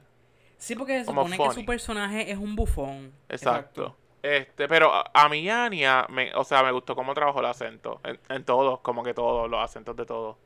Sí, 0.58 0.74
porque 0.76 1.04
se 1.04 1.12
supone 1.12 1.40
que 1.40 1.50
su 1.50 1.64
personaje 1.64 2.30
es 2.30 2.38
un 2.38 2.56
bufón. 2.56 3.12
Exacto. 3.28 3.96
Este, 4.22 4.68
pero 4.68 4.92
a, 4.94 5.10
a 5.12 5.28
mí 5.28 5.48
Anya, 5.50 6.06
me, 6.08 6.34
o 6.34 6.44
sea, 6.44 6.62
me 6.62 6.72
gustó 6.72 6.94
cómo 6.96 7.12
trabajó 7.14 7.40
el 7.40 7.46
acento. 7.46 8.00
En, 8.04 8.18
en 8.30 8.44
todos, 8.44 8.80
como 8.80 9.02
que 9.02 9.12
todos, 9.14 9.50
los 9.50 9.60
acentos 9.62 9.96
de 9.96 10.06
todos. 10.06 10.36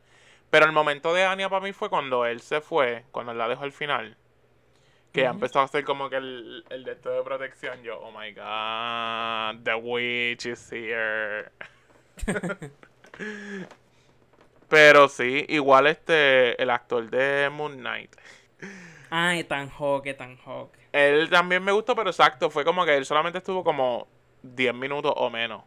Pero 0.51 0.67
el 0.67 0.73
momento 0.73 1.15
de 1.15 1.25
Anya 1.25 1.49
para 1.49 1.63
mí 1.65 1.73
fue 1.73 1.91
cuando 1.91 2.27
él 2.27 2.41
se 2.41 2.61
fue, 2.61 3.05
cuando 3.13 3.33
él 3.33 3.39
la 3.39 3.49
dejó 3.49 3.65
al 3.65 3.73
final. 3.73 4.17
Que 5.13 5.23
ya 5.23 5.31
Ujú. 5.31 5.31
empezó 5.31 5.61
a 5.61 5.65
hacer 5.65 5.85
como 5.85 6.11
que 6.11 6.17
el, 6.17 6.65
el 6.71 6.85
de 6.85 6.93
esto 6.93 7.11
de 7.11 7.23
protección. 7.23 7.83
Yo, 7.83 8.01
oh 8.01 8.13
my 8.13 8.33
god, 8.33 9.65
the 9.65 9.75
witch 9.75 10.47
is 10.47 10.71
here. 10.73 11.51
Pero 14.69 15.09
sí, 15.09 15.47
igual 15.49 15.87
este, 15.87 16.61
el 16.63 16.71
actor 16.71 17.09
de 17.11 17.49
Moon 17.51 17.79
Knight. 17.79 18.15
Ah, 19.11 19.35
Ethan 19.37 19.69
Hawke, 19.69 20.07
Ethan 20.11 20.37
Hawke. 20.39 20.79
Él 20.93 21.29
también 21.31 21.63
me 21.65 21.73
gustó, 21.73 21.95
pero 21.95 22.11
exacto, 22.11 22.51
fue 22.51 22.65
como 22.65 22.85
que 22.85 22.97
él 22.97 23.05
solamente 23.07 23.39
estuvo 23.39 23.63
como 23.65 24.09
10 24.43 24.75
minutos 24.75 25.13
o 25.17 25.31
menos. 25.31 25.65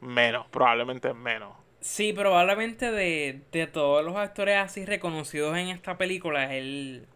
Menos, 0.00 0.46
probablemente 0.48 1.12
menos. 1.14 1.54
Sí, 1.82 2.12
probablemente 2.14 2.90
de, 2.92 3.42
de 3.52 3.66
todos 3.66 4.04
los 4.04 4.16
actores 4.16 4.56
así 4.56 4.84
reconocidos 4.86 5.56
en 5.58 5.68
esta 5.68 5.98
película, 5.98 6.54
él, 6.54 7.08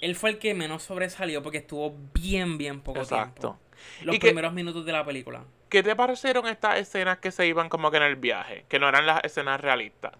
él 0.00 0.16
fue 0.16 0.30
el 0.30 0.38
que 0.38 0.54
menos 0.54 0.84
sobresalió 0.84 1.42
porque 1.42 1.58
estuvo 1.58 1.96
bien, 2.14 2.58
bien 2.58 2.82
poco 2.82 3.00
Exacto. 3.02 3.06
tiempo. 3.06 3.60
Los 4.00 4.18
primeros 4.18 4.52
minutos 4.54 4.86
de 4.86 4.92
la 4.92 5.04
película. 5.04 5.44
¿Qué 5.68 5.82
te 5.84 5.94
parecieron 5.94 6.48
estas 6.48 6.78
escenas 6.80 7.18
que 7.18 7.30
se 7.30 7.46
iban 7.46 7.68
como 7.68 7.90
que 7.92 7.98
en 7.98 8.02
el 8.02 8.16
viaje? 8.16 8.64
Que 8.68 8.80
no 8.80 8.88
eran 8.88 9.06
las 9.06 9.22
escenas 9.24 9.60
realistas. 9.60 10.12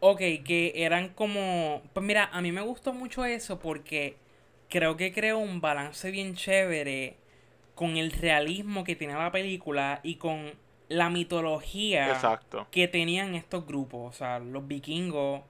Ok, 0.00 0.18
que 0.44 0.72
eran 0.76 1.10
como... 1.10 1.82
Pues 1.92 2.04
mira, 2.06 2.30
a 2.32 2.40
mí 2.40 2.52
me 2.52 2.62
gustó 2.62 2.92
mucho 2.94 3.24
eso 3.24 3.58
porque 3.58 4.16
creo 4.68 4.96
que 4.96 5.12
creó 5.12 5.38
un 5.38 5.60
balance 5.60 6.10
bien 6.10 6.34
chévere 6.34 7.16
con 7.74 7.96
el 7.96 8.12
realismo 8.12 8.84
que 8.84 8.96
tiene 8.96 9.14
la 9.14 9.32
película 9.32 10.00
y 10.02 10.16
con 10.16 10.54
la 10.90 11.08
mitología 11.08 12.10
Exacto. 12.12 12.66
que 12.70 12.88
tenían 12.88 13.34
estos 13.34 13.64
grupos. 13.64 14.14
O 14.14 14.18
sea, 14.18 14.40
los 14.40 14.66
vikingos, 14.66 15.42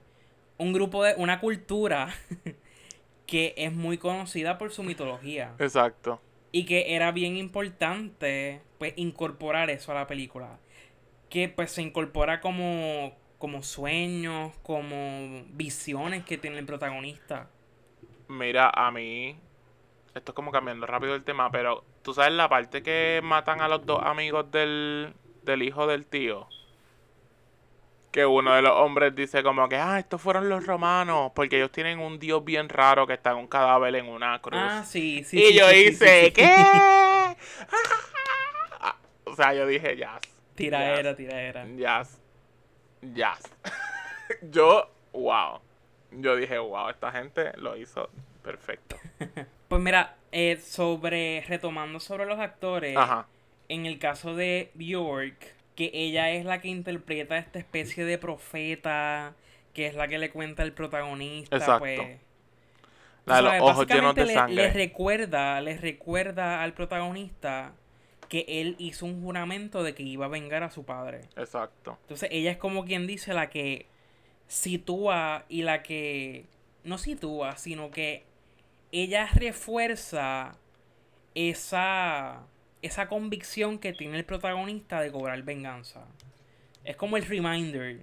un 0.57 0.71
grupo 0.71 1.03
de... 1.03 1.15
una 1.17 1.41
cultura 1.41 2.13
que 3.25 3.53
es 3.57 3.73
muy 3.73 3.97
conocida 3.97 4.57
por 4.57 4.71
su 4.71 4.83
mitología. 4.83 5.55
Exacto. 5.57 6.21
Y 6.51 6.65
que 6.65 6.95
era 6.95 7.11
bien 7.11 7.37
importante, 7.37 8.61
pues, 8.77 8.93
incorporar 8.97 9.69
eso 9.71 9.91
a 9.91 9.95
la 9.95 10.07
película. 10.07 10.59
Que, 11.29 11.49
pues, 11.49 11.71
se 11.71 11.81
incorpora 11.81 12.39
como, 12.39 13.13
como 13.39 13.63
sueños, 13.63 14.53
como 14.61 15.43
visiones 15.53 16.23
que 16.23 16.37
tiene 16.37 16.59
el 16.59 16.65
protagonista. 16.65 17.49
Mira, 18.27 18.69
a 18.73 18.91
mí. 18.91 19.37
Esto 20.13 20.33
es 20.33 20.35
como 20.35 20.51
cambiando 20.51 20.85
rápido 20.85 21.15
el 21.15 21.23
tema, 21.23 21.49
pero 21.51 21.83
tú 22.03 22.13
sabes 22.13 22.33
la 22.33 22.49
parte 22.49 22.83
que 22.83 23.21
matan 23.23 23.61
a 23.61 23.69
los 23.69 23.85
dos 23.85 24.01
amigos 24.03 24.51
del, 24.51 25.13
del 25.43 25.63
hijo 25.63 25.87
del 25.87 26.05
tío. 26.05 26.47
Que 28.11 28.25
uno 28.25 28.53
de 28.53 28.61
los 28.61 28.73
hombres 28.73 29.15
dice 29.15 29.41
como 29.41 29.69
que, 29.69 29.77
ah, 29.77 29.99
estos 29.99 30.21
fueron 30.21 30.49
los 30.49 30.65
romanos, 30.65 31.31
porque 31.33 31.57
ellos 31.57 31.71
tienen 31.71 31.99
un 31.99 32.19
dios 32.19 32.43
bien 32.43 32.67
raro 32.67 33.07
que 33.07 33.13
está 33.13 33.31
en 33.31 33.37
un 33.37 33.47
cadáver 33.47 33.95
en 33.95 34.09
una 34.09 34.39
cruz. 34.41 34.59
Ah, 34.61 34.83
sí, 34.85 35.23
sí. 35.23 35.37
y 35.39 35.47
sí, 35.47 35.57
yo 35.57 35.69
sí, 35.69 35.75
hice, 35.75 36.25
sí. 36.25 36.31
¿qué? 36.31 36.55
O 39.31 39.35
sea, 39.35 39.53
yo 39.53 39.65
dije, 39.65 39.95
yes. 39.95 40.07
Tiraera, 40.55 41.15
tiraera. 41.15 41.65
Yes. 41.65 42.19
Yes. 43.01 43.49
yo, 44.51 44.89
wow. 45.13 45.61
Yo 46.11 46.35
dije, 46.35 46.59
wow, 46.59 46.89
esta 46.89 47.13
gente 47.13 47.53
lo 47.57 47.77
hizo 47.77 48.09
perfecto. 48.43 48.97
Pues 49.71 49.81
mira, 49.81 50.17
eh, 50.33 50.57
sobre, 50.57 51.45
retomando 51.47 52.01
sobre 52.01 52.25
los 52.25 52.37
actores, 52.37 52.97
Ajá. 52.97 53.25
En 53.71 53.85
el 53.85 53.99
caso 53.99 54.35
de 54.35 54.69
Bjork, 54.73 55.55
que 55.75 55.91
ella 55.93 56.29
es 56.29 56.43
la 56.43 56.59
que 56.59 56.67
interpreta 56.67 57.37
esta 57.37 57.57
especie 57.57 58.03
de 58.03 58.17
profeta, 58.17 59.33
que 59.73 59.87
es 59.87 59.95
la 59.95 60.09
que 60.09 60.17
le 60.17 60.29
cuenta 60.29 60.63
el 60.63 60.73
protagonista, 60.73 61.55
Exacto. 61.55 61.79
pues... 61.79 62.19
La 63.25 63.35
de 63.37 63.41
los 63.43 63.51
¿sabes? 63.51 63.63
ojos 63.63 63.87
llenos 63.87 64.15
de 64.15 64.33
sangre. 64.33 64.55
Le 64.55 64.73
recuerda, 64.73 65.61
le 65.61 65.77
recuerda 65.77 66.63
al 66.63 66.73
protagonista 66.73 67.73
que 68.27 68.45
él 68.47 68.75
hizo 68.77 69.05
un 69.05 69.21
juramento 69.21 69.83
de 69.83 69.93
que 69.93 70.03
iba 70.03 70.25
a 70.25 70.29
vengar 70.29 70.63
a 70.63 70.71
su 70.71 70.83
padre. 70.83 71.21
Exacto. 71.37 71.97
Entonces 72.01 72.29
ella 72.31 72.51
es 72.51 72.57
como 72.57 72.83
quien 72.83 73.07
dice 73.07 73.33
la 73.33 73.49
que 73.49 73.85
sitúa 74.47 75.45
y 75.47 75.61
la 75.61 75.81
que 75.81 76.45
no 76.83 76.97
sitúa, 76.97 77.55
sino 77.55 77.89
que 77.91 78.23
ella 78.91 79.29
refuerza 79.33 80.57
esa 81.35 82.41
esa 82.81 83.07
convicción 83.07 83.77
que 83.79 83.93
tiene 83.93 84.17
el 84.17 84.25
protagonista 84.25 85.01
de 85.01 85.11
cobrar 85.11 85.41
venganza. 85.43 86.05
Es 86.83 86.95
como 86.95 87.17
el 87.17 87.25
reminder 87.25 88.01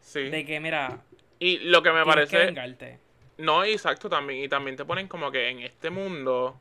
Sí. 0.00 0.28
de 0.30 0.44
que 0.44 0.60
mira, 0.60 1.00
Y 1.38 1.58
lo 1.58 1.82
que 1.82 1.90
me 1.92 2.00
que 2.00 2.06
parece. 2.06 2.38
vengarte. 2.46 2.98
No, 3.38 3.64
exacto 3.64 4.08
también. 4.08 4.44
Y 4.44 4.48
también 4.48 4.76
te 4.76 4.84
ponen 4.84 5.08
como 5.08 5.30
que 5.30 5.48
en 5.48 5.60
este 5.60 5.90
mundo. 5.90 6.60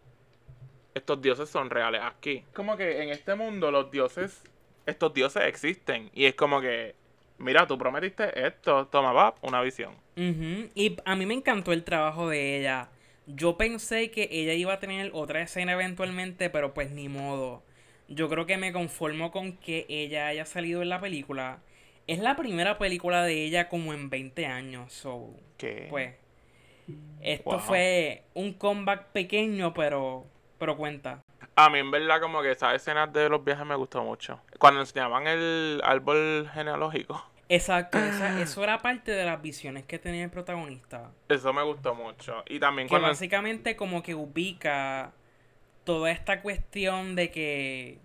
Estos 0.93 1.21
dioses 1.21 1.49
son 1.49 1.69
reales 1.69 2.01
aquí. 2.03 2.43
Como 2.53 2.75
que 2.75 3.01
en 3.03 3.09
este 3.09 3.35
mundo 3.35 3.71
los 3.71 3.91
dioses. 3.91 4.43
Estos 4.85 5.13
dioses 5.13 5.43
existen. 5.45 6.09
Y 6.13 6.25
es 6.25 6.33
como 6.35 6.59
que. 6.61 6.95
Mira, 7.37 7.65
tú 7.67 7.77
prometiste 7.77 8.45
esto. 8.47 8.87
Toma, 8.87 9.11
va, 9.13 9.35
una 9.41 9.61
visión. 9.61 9.93
Ujú, 10.17 10.69
Y 10.75 10.97
a 11.05 11.15
mí 11.15 11.25
me 11.25 11.33
encantó 11.35 11.71
el 11.73 11.83
trabajo 11.83 12.27
de 12.29 12.59
ella. 12.59 12.89
Yo 13.35 13.57
pensé 13.57 14.11
que 14.11 14.27
ella 14.31 14.53
iba 14.53 14.73
a 14.73 14.79
tener 14.79 15.11
otra 15.13 15.41
escena 15.41 15.73
eventualmente, 15.73 16.49
pero 16.49 16.73
pues 16.73 16.91
ni 16.91 17.07
modo. 17.09 17.63
Yo 18.07 18.29
creo 18.29 18.45
que 18.45 18.57
me 18.57 18.73
conformo 18.73 19.31
con 19.31 19.57
que 19.57 19.85
ella 19.89 20.27
haya 20.27 20.45
salido 20.45 20.81
en 20.81 20.89
la 20.89 20.99
película. 20.99 21.59
Es 22.07 22.19
la 22.19 22.35
primera 22.35 22.77
película 22.77 23.23
de 23.23 23.43
ella 23.45 23.69
como 23.69 23.93
en 23.93 24.09
20 24.09 24.45
años, 24.47 24.91
so, 24.91 25.29
Que. 25.57 25.87
pues 25.89 26.15
esto 27.21 27.51
Wow. 27.51 27.59
fue 27.59 28.23
un 28.33 28.53
comeback 28.53 29.07
pequeño, 29.11 29.73
pero 29.73 30.25
pero 30.57 30.77
cuenta. 30.77 31.21
A 31.55 31.69
mí 31.69 31.79
en 31.79 31.89
verdad 31.89 32.21
como 32.21 32.41
que 32.41 32.51
esas 32.51 32.75
escenas 32.75 33.11
de 33.13 33.29
los 33.29 33.43
viajes 33.43 33.65
me 33.65 33.75
gustó 33.75 34.03
mucho. 34.03 34.39
Cuando 34.59 34.79
enseñaban 34.81 35.25
el 35.27 35.81
árbol 35.83 36.49
genealógico. 36.53 37.23
Exacto, 37.53 37.97
esa- 37.99 38.41
eso 38.41 38.63
era 38.63 38.81
parte 38.81 39.11
de 39.11 39.25
las 39.25 39.41
visiones 39.41 39.85
que 39.85 39.99
tenía 39.99 40.23
el 40.23 40.29
protagonista. 40.31 41.11
Eso 41.27 41.51
me 41.51 41.63
gustó 41.63 41.93
mucho. 41.93 42.43
Y 42.47 42.59
también 42.59 42.87
Que 42.87 42.91
cuando... 42.91 43.09
básicamente 43.09 43.75
como 43.75 44.01
que 44.01 44.15
ubica 44.15 45.11
toda 45.83 46.11
esta 46.11 46.41
cuestión 46.41 47.15
de 47.15 47.29
que 47.29 47.99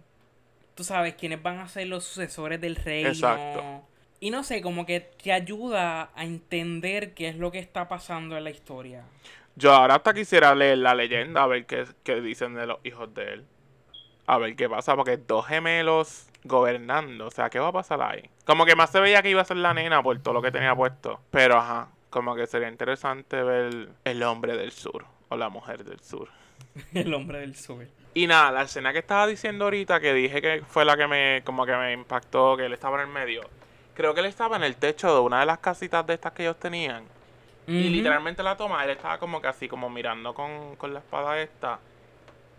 tú 0.75 0.83
sabes 0.83 1.15
quiénes 1.15 1.43
van 1.43 1.59
a 1.59 1.69
ser 1.69 1.87
los 1.87 2.05
sucesores 2.05 2.61
del 2.61 2.75
reino. 2.77 3.09
Exacto. 3.09 3.85
Y 4.19 4.31
no 4.31 4.43
sé, 4.43 4.63
como 4.63 4.85
que 4.85 5.01
te 5.01 5.33
ayuda 5.33 6.11
a 6.17 6.25
entender 6.25 7.15
qué 7.15 7.29
es 7.29 7.37
lo 7.37 7.53
que 7.53 7.59
está 7.61 7.87
pasando 7.87 8.37
en 8.37 8.45
la 8.45 8.51
historia. 8.51 9.05
Yo 9.55 9.73
ahora 9.73 9.95
hasta 9.97 10.13
quisiera 10.13 10.55
leer 10.55 10.79
la 10.79 10.95
leyenda 10.95 11.43
a 11.43 11.47
ver 11.47 11.67
qué, 11.67 11.85
qué 12.03 12.21
dicen 12.21 12.55
de 12.55 12.67
los 12.67 12.79
hijos 12.85 13.15
de 13.15 13.33
él. 13.35 13.45
A 14.27 14.39
ver 14.39 14.57
qué 14.57 14.69
pasa, 14.69 14.97
porque 14.97 15.19
dos 15.19 15.47
gemelos 15.47 16.27
gobernando. 16.47 17.27
O 17.27 17.31
sea, 17.31 17.51
¿qué 17.51 17.59
va 17.59 17.69
a 17.69 17.73
pasar 17.73 18.01
ahí? 18.03 18.29
Como 18.45 18.65
que 18.65 18.77
más 18.77 18.91
se 18.91 19.01
veía 19.01 19.23
que 19.23 19.31
iba 19.31 19.43
a 19.43 19.45
ser 19.45 19.59
la 19.59 19.75
nena 19.75 20.03
por 20.03 20.19
todo 20.21 20.35
lo 20.35 20.43
que 20.43 20.51
tenía 20.51 20.75
puesto. 20.75 21.21
Pero 21.31 21.57
ajá, 21.59 21.89
como 22.11 22.35
que 22.35 22.47
sería 22.47 22.69
interesante 22.69 23.43
ver 23.43 23.89
el 24.05 24.23
hombre 24.23 24.57
del 24.57 24.73
sur 24.73 25.05
o 25.29 25.37
la 25.37 25.49
mujer 25.49 25.85
del 25.85 26.01
sur. 26.01 26.29
El 26.95 27.13
hombre 27.15 27.41
del 27.41 27.57
sur. 27.57 27.87
Y 28.15 28.27
nada, 28.27 28.51
la 28.51 28.63
escena 28.63 28.93
que 28.93 29.01
estaba 29.01 29.27
diciendo 29.27 29.65
ahorita, 29.65 30.01
que 30.01 30.15
dije 30.15 30.41
que 30.41 30.63
fue 30.67 30.85
la 30.85 30.97
que 30.97 31.07
me, 31.07 31.43
como 31.45 31.67
que 31.67 31.75
me 31.77 31.93
impactó, 31.93 32.57
que 32.57 32.67
él 32.67 32.73
estaba 32.73 33.03
en 33.03 33.09
el 33.09 33.15
medio. 33.15 33.43
Creo 33.95 34.15
que 34.15 34.21
él 34.21 34.27
estaba 34.27 34.57
en 34.57 34.63
el 34.63 34.77
techo 34.77 35.15
de 35.15 35.21
una 35.21 35.41
de 35.41 35.47
las 35.47 35.59
casitas 35.59 36.07
de 36.07 36.15
estas 36.15 36.33
que 36.33 36.43
ellos 36.43 36.59
tenían. 36.59 37.05
Y 37.67 37.91
literalmente 37.91 38.43
la 38.43 38.57
toma, 38.57 38.85
él 38.85 38.91
estaba 38.91 39.19
como 39.19 39.41
que 39.41 39.49
así, 39.49 39.69
como 39.69 39.91
mirando 39.91 40.33
con, 40.33 40.77
con 40.77 40.95
la 40.95 41.01
espada 41.01 41.41
esta. 41.41 41.81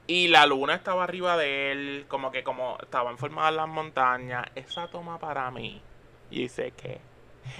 Y 0.07 0.29
la 0.29 0.45
luna 0.45 0.73
estaba 0.75 1.03
arriba 1.03 1.35
de 1.35 1.71
él, 1.71 2.05
como 2.07 2.31
que 2.31 2.41
como 2.41 2.77
estaban 2.81 3.17
formadas 3.17 3.53
las 3.53 3.67
montañas. 3.67 4.45
Esa 4.55 4.87
toma 4.87 5.19
para 5.19 5.51
mí. 5.51 5.81
Y 6.31 6.43
dice 6.43 6.71
que. 6.71 6.99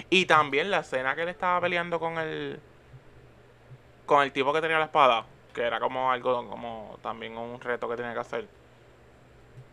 Y 0.10 0.26
también 0.26 0.72
la 0.72 0.80
escena 0.80 1.14
que 1.14 1.24
él 1.24 1.30
estaba 1.30 1.60
peleando 1.60 2.00
con 2.00 2.18
el. 2.18 2.60
Con 4.06 4.24
el 4.24 4.32
tipo 4.32 4.54
que 4.54 4.62
tenía 4.62 4.80
la 4.80 4.86
espada. 4.86 5.26
Que 5.54 5.64
era 5.64 5.80
como 5.82 6.10
algo, 6.10 6.48
como 6.50 6.98
también 7.02 7.38
un 7.38 7.60
reto 7.60 7.90
que 7.90 7.98
tenía 7.98 8.14
que 8.14 8.20
hacer. 8.20 8.48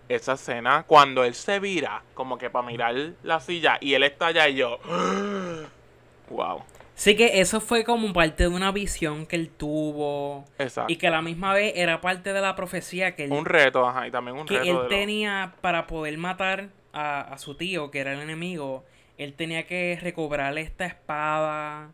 Esa 0.08 0.32
escena, 0.32 0.84
cuando 0.86 1.24
él 1.24 1.34
se 1.34 1.60
vira, 1.60 2.02
como 2.14 2.36
que 2.36 2.50
para 2.50 2.66
mirar 2.66 2.94
la 3.22 3.40
silla, 3.40 3.78
y 3.80 3.94
él 3.94 4.02
está 4.02 4.26
allá 4.26 4.48
y 4.48 4.56
yo. 4.56 4.78
wow. 6.28 6.62
Sí 6.96 7.16
que 7.16 7.40
eso 7.40 7.60
fue 7.60 7.84
como 7.84 8.12
parte 8.12 8.44
de 8.44 8.48
una 8.48 8.70
visión 8.70 9.26
que 9.26 9.36
él 9.36 9.50
tuvo. 9.50 10.44
Exacto. 10.58 10.92
Y 10.92 10.96
que 10.96 11.08
a 11.08 11.10
la 11.10 11.22
misma 11.22 11.52
vez 11.52 11.72
era 11.76 12.00
parte 12.00 12.32
de 12.32 12.40
la 12.40 12.54
profecía 12.54 13.16
que 13.16 13.24
él, 13.24 13.32
Un 13.32 13.44
reto, 13.44 13.86
ajá, 13.86 14.06
y 14.06 14.10
también 14.10 14.36
un 14.36 14.46
que 14.46 14.58
reto 14.58 14.70
él 14.70 14.76
de 14.76 14.82
lo- 14.84 14.88
tenía 14.88 15.54
para 15.60 15.86
poder 15.86 16.16
matar 16.18 16.68
a, 16.92 17.20
a 17.22 17.38
su 17.38 17.56
tío, 17.56 17.90
que 17.90 17.98
era 18.00 18.12
el 18.12 18.20
enemigo. 18.20 18.84
Él 19.18 19.34
tenía 19.34 19.66
que 19.66 19.98
recobrar 20.00 20.56
esta 20.58 20.86
espada 20.86 21.90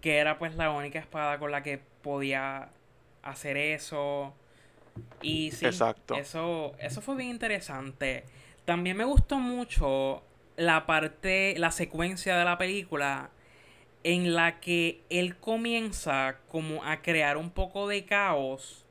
que 0.00 0.16
era 0.18 0.38
pues 0.38 0.54
la 0.56 0.70
única 0.70 0.98
espada 0.98 1.38
con 1.38 1.50
la 1.52 1.62
que 1.62 1.80
podía 2.02 2.70
hacer 3.22 3.56
eso. 3.56 4.34
Y 5.22 5.50
sí, 5.52 5.66
Exacto. 5.66 6.14
Eso, 6.14 6.74
eso 6.78 7.00
fue 7.02 7.16
bien 7.16 7.30
interesante. 7.30 8.24
También 8.64 8.96
me 8.96 9.04
gustó 9.04 9.38
mucho 9.38 10.22
la 10.56 10.86
parte, 10.86 11.54
la 11.58 11.70
secuencia 11.70 12.36
de 12.36 12.44
la 12.44 12.58
película 12.58 13.30
en 14.02 14.34
la 14.34 14.60
que 14.60 15.02
él 15.10 15.36
comienza 15.36 16.36
como 16.48 16.82
a 16.84 17.02
crear 17.02 17.36
un 17.36 17.50
poco 17.50 17.86
de 17.88 18.04
caos 18.04 18.84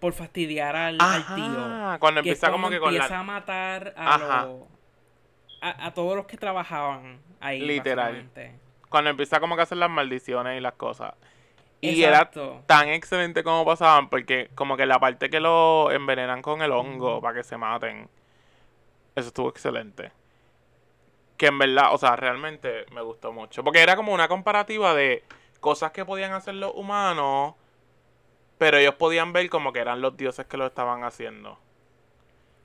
por 0.00 0.12
fastidiar 0.12 0.76
al, 0.76 0.98
al 1.00 1.26
tío. 1.34 1.64
Ajá, 1.64 1.98
cuando 1.98 2.22
Que 2.22 2.30
empieza 2.30 2.50
como 2.50 2.70
que 2.70 2.78
con 2.78 2.88
empieza 2.94 3.14
la... 3.14 3.20
a 3.20 3.22
matar 3.22 3.94
a, 3.96 4.14
Ajá. 4.14 4.44
los- 4.46 4.62
a, 5.60 5.86
a 5.86 5.94
todos 5.94 6.16
los 6.16 6.26
que 6.26 6.36
trabajaban 6.36 7.18
ahí. 7.40 7.60
Literal. 7.60 8.28
Cuando 8.88 9.10
empieza 9.10 9.40
como 9.40 9.56
que 9.56 9.60
a 9.60 9.64
hacer 9.64 9.78
las 9.78 9.90
maldiciones 9.90 10.56
y 10.56 10.60
las 10.60 10.74
cosas. 10.74 11.14
Y 11.80 12.02
Exacto. 12.04 12.52
era 12.54 12.62
tan 12.66 12.88
excelente 12.88 13.42
como 13.42 13.64
pasaban, 13.64 14.08
porque 14.08 14.48
como 14.54 14.76
que 14.76 14.86
la 14.86 14.98
parte 14.98 15.28
que 15.28 15.40
lo 15.40 15.90
envenenan 15.92 16.40
con 16.40 16.62
el 16.62 16.72
hongo 16.72 17.20
para 17.20 17.34
que 17.36 17.44
se 17.44 17.56
maten, 17.58 18.08
eso 19.14 19.28
estuvo 19.28 19.48
excelente. 19.50 20.10
Que 21.36 21.46
en 21.46 21.58
verdad, 21.58 21.92
o 21.92 21.98
sea, 21.98 22.16
realmente 22.16 22.86
me 22.92 23.02
gustó 23.02 23.32
mucho. 23.32 23.62
Porque 23.62 23.80
era 23.82 23.96
como 23.96 24.12
una 24.14 24.28
comparativa 24.28 24.94
de 24.94 25.22
cosas 25.60 25.92
que 25.92 26.04
podían 26.04 26.32
hacer 26.32 26.54
los 26.54 26.72
humanos, 26.74 27.54
pero 28.58 28.78
ellos 28.78 28.94
podían 28.94 29.32
ver 29.32 29.50
como 29.50 29.72
que 29.72 29.80
eran 29.80 30.00
los 30.00 30.16
dioses 30.16 30.46
que 30.46 30.56
lo 30.56 30.66
estaban 30.66 31.04
haciendo. 31.04 31.58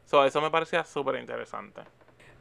So, 0.05 0.25
eso 0.25 0.41
me 0.41 0.49
parecía 0.49 0.83
súper 0.85 1.15
interesante. 1.15 1.81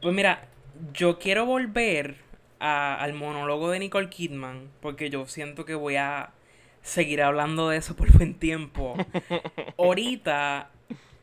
Pues 0.01 0.13
mira, 0.13 0.47
yo 0.93 1.19
quiero 1.19 1.45
volver 1.45 2.15
a- 2.59 2.95
al 2.95 3.13
monólogo 3.13 3.69
de 3.71 3.79
Nicole 3.79 4.09
Kidman, 4.09 4.69
porque 4.81 5.09
yo 5.09 5.25
siento 5.27 5.65
que 5.65 5.75
voy 5.75 5.95
a 5.97 6.31
seguir 6.81 7.21
hablando 7.21 7.69
de 7.69 7.77
eso 7.77 7.95
por 7.95 8.09
buen 8.17 8.35
tiempo. 8.35 8.95
Ahorita, 9.77 10.69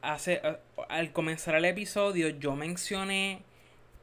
hace, 0.02 0.40
a- 0.44 0.58
al 0.88 1.12
comenzar 1.12 1.54
el 1.54 1.64
episodio, 1.64 2.28
yo 2.28 2.54
mencioné 2.56 3.42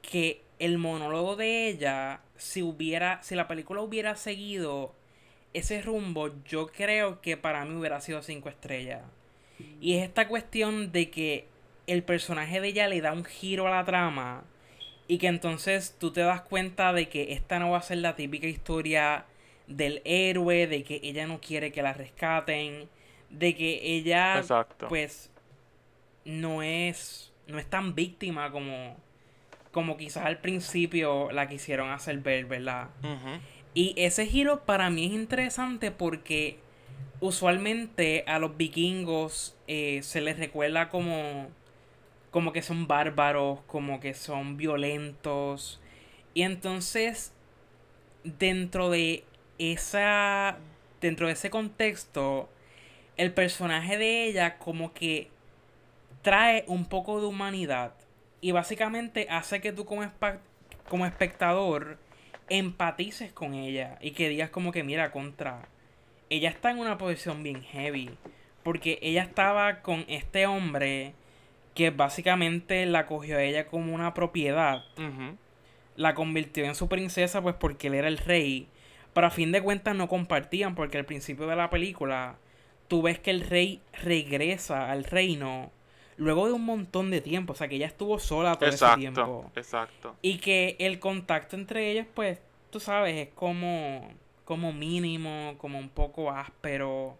que 0.02 0.42
el 0.66 0.78
monólogo 0.78 1.36
de 1.36 1.68
ella, 1.68 2.22
si 2.38 2.62
hubiera, 2.62 3.22
si 3.24 3.36
la 3.36 3.48
película 3.48 3.82
hubiera 3.82 4.16
seguido 4.16 4.94
ese 5.54 5.82
rumbo, 5.82 6.32
yo 6.44 6.68
creo 6.68 7.22
que 7.22 7.38
para 7.38 7.64
mí 7.66 7.76
hubiera 7.76 8.02
sido 8.02 8.22
cinco 8.22 8.50
estrellas. 8.50 9.04
Y 9.80 9.96
es 9.96 10.04
esta 10.04 10.28
cuestión 10.28 10.92
de 10.92 11.10
que 11.10 11.48
el 11.88 12.04
personaje 12.04 12.60
de 12.60 12.68
ella 12.70 12.88
le 12.88 13.02
da 13.02 13.14
un 13.14 13.24
giro 13.24 13.68
a 13.68 13.72
la 13.72 13.86
trama 13.86 14.44
y 15.08 15.18
que 15.18 15.28
entonces 15.28 15.96
tú 16.00 16.12
te 16.12 16.22
das 16.22 16.42
cuenta 16.42 16.92
de 16.92 17.08
que 17.08 17.34
esta 17.34 17.60
no 17.60 17.72
va 17.72 17.78
a 17.78 17.82
ser 17.82 18.00
la 18.00 18.16
típica 18.16 18.48
historia 18.48 19.26
del 19.68 20.02
héroe, 20.04 20.68
de 20.68 20.84
que 20.84 21.00
ella 21.04 21.28
no 21.28 21.40
quiere 21.40 21.72
que 21.72 21.82
la 21.82 21.94
rescaten, 21.94 22.90
de 23.30 23.56
que 23.56 23.80
ella 23.96 24.40
Exacto. 24.40 24.88
pues 24.88 25.32
no 26.26 26.64
es 26.64 27.32
no 27.48 27.60
es 27.60 27.70
tan 27.70 27.94
víctima 27.94 28.52
como 28.52 28.98
como 29.76 29.98
quizás 29.98 30.26
al 30.26 30.38
principio 30.38 31.30
la 31.34 31.50
quisieron 31.50 31.90
hacer 31.90 32.20
ver, 32.20 32.46
¿verdad? 32.46 32.88
Y 33.74 33.94
ese 33.98 34.26
giro 34.26 34.64
para 34.64 34.90
mí 34.90 35.08
es 35.08 35.12
interesante 35.12 35.92
porque 35.92 36.60
usualmente 37.20 38.24
a 38.26 38.40
los 38.40 38.56
vikingos 38.56 39.58
eh, 39.68 40.00
se 40.02 40.22
les 40.22 40.40
recuerda 40.40 40.88
como, 40.88 41.50
como 42.32 42.54
que 42.54 42.62
son 42.62 42.88
bárbaros, 42.88 43.60
como 43.68 44.00
que 44.00 44.14
son 44.14 44.56
violentos. 44.56 45.82
Y 46.34 46.44
entonces, 46.44 47.34
dentro 48.24 48.90
de 48.90 49.26
esa. 49.58 50.58
Dentro 51.02 51.28
de 51.28 51.34
ese 51.34 51.50
contexto, 51.50 52.48
el 53.18 53.34
personaje 53.34 53.98
de 53.98 54.24
ella 54.24 54.58
como 54.58 54.94
que 54.94 55.30
trae 56.22 56.64
un 56.68 56.86
poco 56.86 57.20
de 57.20 57.28
humanidad. 57.28 57.92
Y 58.42 58.52
básicamente 58.52 59.28
hace 59.30 59.62
que 59.62 59.72
tú 59.72 59.86
como, 59.86 60.04
espectador 61.06 61.98
empatices 62.50 63.34
con 63.34 63.56
ella 63.56 63.98
y 64.02 64.12
que 64.12 64.30
digas 64.30 64.52
como 64.52 64.72
que 64.72 64.84
mira 64.84 65.12
contra 65.12 65.68
ella 66.30 66.50
está 66.50 66.70
en 66.70 66.78
una 66.78 66.98
posición 66.98 67.42
bien 67.42 67.64
heavy 67.64 68.12
porque 68.62 69.00
ella 69.02 69.24
estaba 69.24 69.82
con 69.82 70.06
este 70.08 70.46
hombre 70.46 71.14
que 71.74 71.90
básicamente 71.90 72.86
la 72.86 73.08
cogió 73.08 73.38
a 73.38 73.44
ella 73.44 73.66
como 73.66 73.96
una 73.96 74.14
propiedad 74.14 74.84
la 75.96 76.14
convirtió 76.14 76.66
en 76.66 76.76
su 76.76 76.88
princesa 76.88 77.42
pues 77.42 77.56
porque 77.56 77.88
él 77.88 77.96
era 77.96 78.08
el 78.08 78.20
rey 78.20 78.68
pero 79.14 79.26
a 79.26 79.32
fin 79.32 79.52
de 79.52 79.64
cuentas 79.64 79.96
no 79.96 80.08
compartían 80.08 80.76
porque 80.76 81.00
al 81.00 81.06
principio 81.06 81.48
de 81.48 81.56
la 81.56 81.72
película 81.72 82.36
tú 82.88 83.02
ves 83.02 83.18
que 83.18 83.32
el 83.32 83.42
rey 83.42 83.82
regresa 84.04 84.92
al 84.92 85.04
reino 85.04 85.72
luego 86.18 86.48
de 86.48 86.54
un 86.54 86.64
montón 86.64 87.12
de 87.12 87.20
tiempo 87.20 87.54
o 87.54 87.56
sea 87.56 87.68
que 87.68 87.76
ella 87.76 87.88
estuvo 87.88 88.20
sola 88.20 88.56
todo 88.56 88.70
ese 88.70 88.86
tiempo 88.96 89.52
exacto. 89.56 90.16
y 90.22 90.38
que 90.38 90.76
el 90.80 91.00
contacto 91.00 91.56
entre 91.56 91.92
ellos, 91.92 92.08
pues, 92.14 92.40
tú 92.70 92.80
sabes, 92.80 93.16
es 93.16 93.34
como, 93.34 94.10
como 94.44 94.74
mínimo, 94.74 95.56
como 95.58 95.80
un 95.80 95.90
poco 95.90 96.30
áspero. 96.30 97.18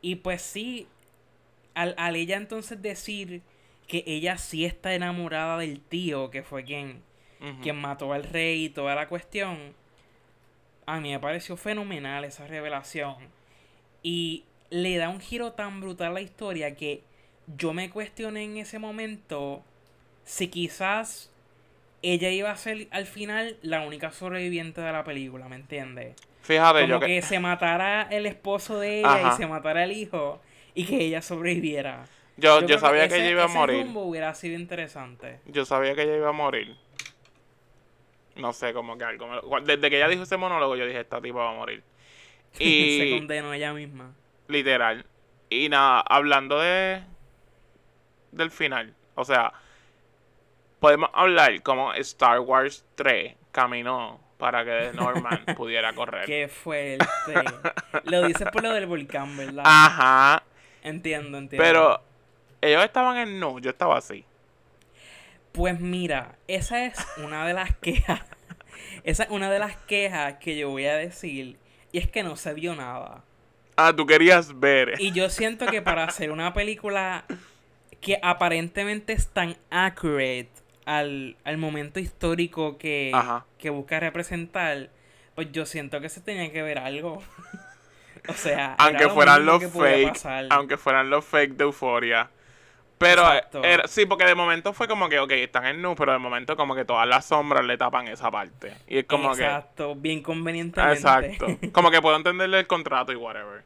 Y 0.00 0.16
pues 0.16 0.42
sí, 0.42 0.88
al, 1.74 1.94
al 1.96 2.16
ella 2.16 2.36
entonces 2.36 2.82
decir 2.82 3.42
que 3.86 4.02
ella 4.06 4.36
sí 4.38 4.64
está 4.64 4.94
enamorada 4.94 5.58
del 5.58 5.80
tío, 5.80 6.30
que 6.30 6.42
fue 6.42 6.64
quien, 6.64 7.02
quien 7.62 7.76
mató 7.76 8.12
al 8.12 8.24
rey 8.24 8.64
y 8.64 8.68
toda 8.70 8.94
la 8.94 9.08
cuestión, 9.08 9.74
a 10.86 11.00
mí 11.00 11.10
me 11.10 11.20
pareció 11.20 11.56
fenomenal 11.56 12.24
esa 12.24 12.46
revelación. 12.46 13.16
Y 14.02 14.44
le 14.70 14.96
da 14.96 15.08
un 15.08 15.20
giro 15.20 15.52
tan 15.52 15.80
brutal 15.80 16.08
a 16.08 16.14
la 16.14 16.20
historia 16.20 16.74
que 16.74 17.02
yo 17.46 17.72
me 17.72 17.90
cuestioné 17.90 18.44
en 18.44 18.56
ese 18.58 18.78
momento 18.78 19.62
si 20.24 20.48
quizás 20.48 21.30
ella 22.02 22.30
iba 22.30 22.50
a 22.50 22.56
ser 22.56 22.88
al 22.90 23.06
final 23.06 23.56
la 23.62 23.80
única 23.86 24.12
sobreviviente 24.12 24.80
de 24.80 24.92
la 24.92 25.04
película, 25.04 25.48
¿me 25.48 25.56
entiendes? 25.56 26.16
Fíjate, 26.42 26.80
Como 26.80 26.92
yo 26.94 27.00
que... 27.00 27.06
que... 27.06 27.22
se 27.22 27.38
matara 27.40 28.02
el 28.10 28.26
esposo 28.26 28.78
de 28.78 29.00
ella 29.00 29.14
Ajá. 29.14 29.34
y 29.34 29.36
se 29.36 29.46
matara 29.46 29.84
el 29.84 29.92
hijo 29.92 30.40
y 30.74 30.84
que 30.86 30.96
ella 31.04 31.22
sobreviviera. 31.22 32.04
Yo, 32.36 32.60
yo 32.66 32.78
sabía 32.78 33.08
que 33.08 33.14
ese- 33.14 33.20
ella 33.22 33.30
iba 33.30 33.42
a 33.44 33.46
ese 33.46 33.54
morir. 33.54 33.82
rumbo 33.84 34.02
hubiera 34.02 34.34
sido 34.34 34.58
interesante. 34.58 35.40
Yo 35.46 35.64
sabía 35.64 35.94
que 35.94 36.02
ella 36.02 36.16
iba 36.16 36.28
a 36.28 36.32
morir. 36.32 36.76
No 38.36 38.52
sé, 38.52 38.72
como 38.72 38.98
que 38.98 39.04
algo. 39.04 39.26
lo- 39.28 39.60
Desde 39.60 39.88
que 39.90 39.96
ella 39.96 40.08
dijo 40.08 40.24
ese 40.24 40.36
monólogo, 40.36 40.76
yo 40.76 40.86
dije, 40.86 41.00
esta 41.00 41.20
tipa 41.20 41.38
va 41.38 41.50
a 41.50 41.54
morir. 41.54 41.82
se 42.52 42.64
Y 42.64 43.10
condenó 43.10 43.52
ella 43.54 43.72
misma. 43.72 44.12
literal. 44.48 45.06
Y 45.50 45.68
nada, 45.68 46.00
hablando 46.00 46.58
de. 46.58 47.02
Del 48.36 48.50
final. 48.50 48.94
O 49.14 49.24
sea, 49.24 49.52
podemos 50.80 51.10
hablar 51.12 51.62
como 51.62 51.94
Star 51.94 52.40
Wars 52.40 52.84
3 52.96 53.34
caminó 53.52 54.20
para 54.38 54.64
que 54.64 54.92
Norman 54.94 55.44
pudiera 55.56 55.94
correr. 55.94 56.26
Qué 56.26 56.48
fuerte. 56.48 57.06
lo 58.04 58.26
dices 58.26 58.48
por 58.52 58.62
lo 58.62 58.72
del 58.72 58.86
volcán, 58.86 59.36
¿verdad? 59.36 59.64
Ajá. 59.66 60.42
Entiendo, 60.82 61.38
entiendo. 61.38 61.64
Pero 61.64 62.02
ellos 62.60 62.84
estaban 62.84 63.16
en 63.16 63.40
nu, 63.40 63.60
yo 63.60 63.70
estaba 63.70 63.96
así. 63.96 64.24
Pues 65.52 65.80
mira, 65.80 66.36
esa 66.48 66.84
es 66.84 66.98
una 67.16 67.46
de 67.46 67.54
las 67.54 67.74
quejas. 67.76 68.20
esa 69.04 69.22
es 69.24 69.30
una 69.30 69.50
de 69.50 69.58
las 69.60 69.76
quejas 69.76 70.34
que 70.38 70.56
yo 70.56 70.70
voy 70.70 70.86
a 70.86 70.96
decir. 70.96 71.56
Y 71.92 71.98
es 71.98 72.10
que 72.10 72.22
no 72.22 72.36
se 72.36 72.52
vio 72.54 72.74
nada. 72.74 73.22
Ah, 73.76 73.92
tú 73.96 74.04
querías 74.06 74.58
ver. 74.58 74.94
Y 74.98 75.12
yo 75.12 75.30
siento 75.30 75.66
que 75.66 75.80
para 75.80 76.04
hacer 76.04 76.30
una 76.30 76.52
película 76.52 77.24
que 78.04 78.18
aparentemente 78.22 79.12
es 79.14 79.28
tan 79.28 79.56
accurate 79.70 80.50
al, 80.84 81.36
al 81.44 81.56
momento 81.58 81.98
histórico 81.98 82.78
que, 82.78 83.10
Ajá. 83.12 83.46
que 83.58 83.70
busca 83.70 83.98
representar, 83.98 84.90
pues 85.34 85.50
yo 85.50 85.66
siento 85.66 86.00
que 86.00 86.08
se 86.08 86.20
tenía 86.20 86.52
que 86.52 86.62
ver 86.62 86.78
algo. 86.78 87.22
o 88.28 88.32
sea, 88.34 88.74
aunque 88.78 89.04
lo 89.04 89.10
fueran 89.14 89.44
los 89.46 89.58
que 89.60 89.68
fake, 89.68 90.20
aunque 90.50 90.76
fueran 90.76 91.10
los 91.10 91.24
fake 91.24 91.56
de 91.56 91.64
euforia. 91.64 92.30
Pero 92.96 93.30
eh, 93.34 93.42
era- 93.64 93.88
sí, 93.88 94.06
porque 94.06 94.24
de 94.24 94.34
momento 94.36 94.72
fue 94.72 94.86
como 94.86 95.08
que, 95.08 95.18
ok, 95.18 95.30
están 95.32 95.66
en 95.66 95.82
nu, 95.82 95.94
pero 95.96 96.12
de 96.12 96.18
momento 96.18 96.56
como 96.56 96.74
que 96.76 96.84
todas 96.84 97.08
las 97.08 97.24
sombras 97.26 97.64
le 97.64 97.76
tapan 97.76 98.06
esa 98.08 98.30
parte. 98.30 98.72
Y 98.86 98.98
es 98.98 99.04
como 99.04 99.30
Exacto, 99.30 99.94
bien 99.96 100.18
que... 100.20 100.24
convenientemente. 100.24 100.94
Exacto. 100.94 101.46
Como 101.72 101.90
que 101.90 102.00
puedo 102.00 102.16
entenderle 102.16 102.60
el 102.60 102.66
contrato 102.66 103.12
y 103.12 103.16
whatever. 103.16 103.64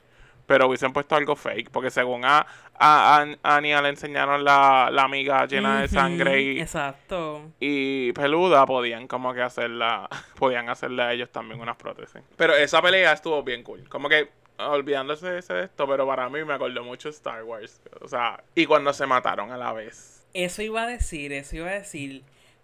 Pero 0.48 0.66
hubiesen 0.66 0.94
puesto 0.94 1.14
algo 1.14 1.37
fake, 1.37 1.68
porque 1.70 1.90
según 1.90 2.24
a, 2.24 2.46
a, 2.74 3.26
a 3.42 3.56
Anya 3.56 3.82
le 3.82 3.90
enseñaron 3.90 4.42
la, 4.42 4.88
la 4.90 5.02
amiga 5.02 5.44
llena 5.44 5.82
de 5.82 5.88
sangre 5.88 6.40
y, 6.40 6.61
Exacto. 6.61 7.52
y 7.61 8.12
peluda, 8.14 8.64
podían 8.64 9.06
como 9.06 9.34
que 9.34 9.42
hacerla, 9.42 10.08
podían 10.38 10.70
hacerle 10.70 11.02
a 11.02 11.12
ellos 11.12 11.30
también 11.30 11.61
unas 11.61 11.76
prótesis. 11.76 12.22
Pero 12.37 12.56
esa 12.56 12.80
pelea 12.80 13.12
estuvo 13.12 13.42
bien 13.42 13.62
cool. 13.62 13.87
Como 13.90 14.08
que 14.08 14.30
olvidándose 14.56 15.26
de 15.26 15.42
de 15.42 15.64
esto, 15.64 15.87
pero 15.87 16.06
para 16.06 16.30
mí 16.30 16.42
me 16.44 16.54
acordó 16.54 16.82
mucho 16.82 17.11
Star 17.11 17.44
Wars. 17.44 17.82
O 18.00 18.08
sea, 18.08 18.42
y 18.54 18.64
cuando 18.64 18.94
se 18.94 19.04
mataron 19.06 19.52
a 19.52 19.58
la 19.58 19.74
vez. 19.74 20.26
Eso 20.32 20.62
iba 20.62 20.84
a 20.84 20.87
decir, 20.87 21.32
eso 21.34 21.56
iba 21.56 21.68
a 21.68 21.74
decir. 21.74 22.22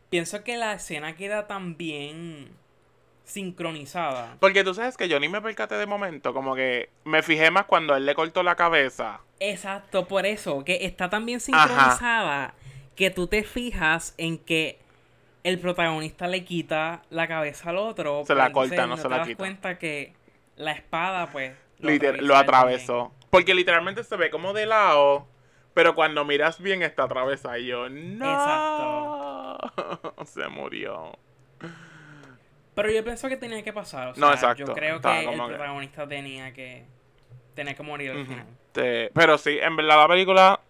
Pienso 0.09 0.42
que 0.42 0.57
la 0.57 0.73
escena 0.73 1.16
queda 1.16 1.47
tan 1.47 1.77
bien 1.77 2.49
sincronizada. 3.25 4.37
Porque 4.41 4.65
tú 4.65 4.75
sabes 4.75 4.97
que 4.97 5.09
yo 5.09 5.19
ni 5.21 5.29
me 5.29 5.41
percaté 5.43 5.75
de 5.77 5.87
momento, 5.87 6.33
como 6.35 6.55
que 6.55 6.91
me 7.05 7.23
fijé 7.23 7.51
más 7.51 7.65
cuando 7.67 7.97
él 7.97 8.07
le 8.07 8.15
cortó 8.15 8.43
la 8.43 8.55
cabeza. 8.55 9.21
Exacto, 9.41 10.07
por 10.07 10.27
eso, 10.27 10.65
que 10.65 10.85
está 10.87 11.11
tan 11.11 11.27
bien 11.27 11.41
sincronizada 11.41 12.55
que 12.95 13.11
tú 13.11 13.27
te 13.27 13.43
fijas 13.43 14.15
en 14.19 14.39
que 14.39 14.79
el 15.43 15.59
protagonista 15.59 16.27
le 16.27 16.45
quita 16.45 17.03
la 17.11 17.27
cabeza 17.29 17.71
al 17.71 17.79
otro. 17.79 18.23
Se 18.27 18.35
la 18.35 18.53
corta, 18.53 18.87
no 18.87 18.97
se 18.97 19.03
te 19.05 19.09
la 19.09 19.19
das 19.19 19.27
quita. 19.29 19.39
cuenta 19.39 19.79
que 19.79 20.13
la 20.57 20.73
espada, 20.73 21.27
pues. 21.31 21.55
Liter- 21.81 22.11
atraviesa 22.15 22.27
lo 22.27 22.37
atravesó. 22.37 23.13
Porque 23.31 23.55
literalmente 23.55 24.05
se 24.05 24.17
ve 24.17 24.31
como 24.31 24.53
de 24.53 24.65
lado, 24.67 25.27
pero 25.75 25.95
cuando 25.97 26.25
miras 26.25 26.61
bien 26.61 26.83
está 26.83 27.03
atravesada. 27.03 27.59
Y 27.59 27.67
yo, 27.67 27.89
no. 27.91 29.59
se 30.25 30.47
murió. 30.49 31.19
Pero 32.75 32.91
yo 32.91 33.05
pienso 33.05 33.29
que 33.29 33.37
tenía 33.37 33.63
que 33.63 33.73
pasar. 33.73 34.09
O 34.09 34.15
sea, 34.15 34.21
No, 34.27 34.33
exacto. 34.33 34.65
Yo 34.67 34.75
creo 34.75 35.01
que 35.01 35.21
el 35.25 35.31
que- 35.31 35.37
protagonista 35.47 36.07
tenía 36.09 36.53
que. 36.53 36.85
Tenía 37.55 37.75
que 37.75 37.83
morir 37.85 38.11
al 38.11 38.27
final. 38.27 38.47
Pero 38.73 39.39
sí, 39.39 39.59
en 39.61 39.77
verdad 39.77 39.99
la 39.99 40.09
película 40.09 40.61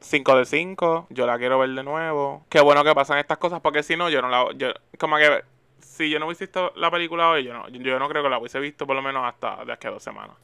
5 0.00 0.36
de 0.36 0.44
5, 0.44 1.06
yo 1.10 1.26
la 1.26 1.38
quiero 1.38 1.58
ver 1.60 1.70
de 1.70 1.84
nuevo. 1.84 2.44
Qué 2.48 2.60
bueno 2.60 2.82
que 2.82 2.92
pasan 2.94 3.18
estas 3.18 3.38
cosas 3.38 3.60
porque 3.60 3.82
si 3.84 3.96
no 3.96 4.10
yo 4.10 4.20
no 4.20 4.28
la 4.28 4.46
yo 4.56 4.72
como 4.98 5.16
que 5.16 5.42
si 5.78 6.10
yo 6.10 6.18
no 6.18 6.26
hubiese 6.26 6.46
visto 6.46 6.72
la 6.74 6.90
película 6.90 7.30
hoy, 7.30 7.44
yo 7.44 7.52
no 7.54 7.68
yo 7.68 7.98
no 8.00 8.08
creo 8.08 8.22
que 8.24 8.28
la 8.28 8.38
hubiese 8.38 8.58
visto 8.58 8.84
por 8.86 8.96
lo 8.96 9.02
menos 9.02 9.24
hasta 9.24 9.64
de 9.64 9.72
aquí 9.72 9.86
a 9.86 9.90
dos 9.90 10.02
semanas. 10.02 10.36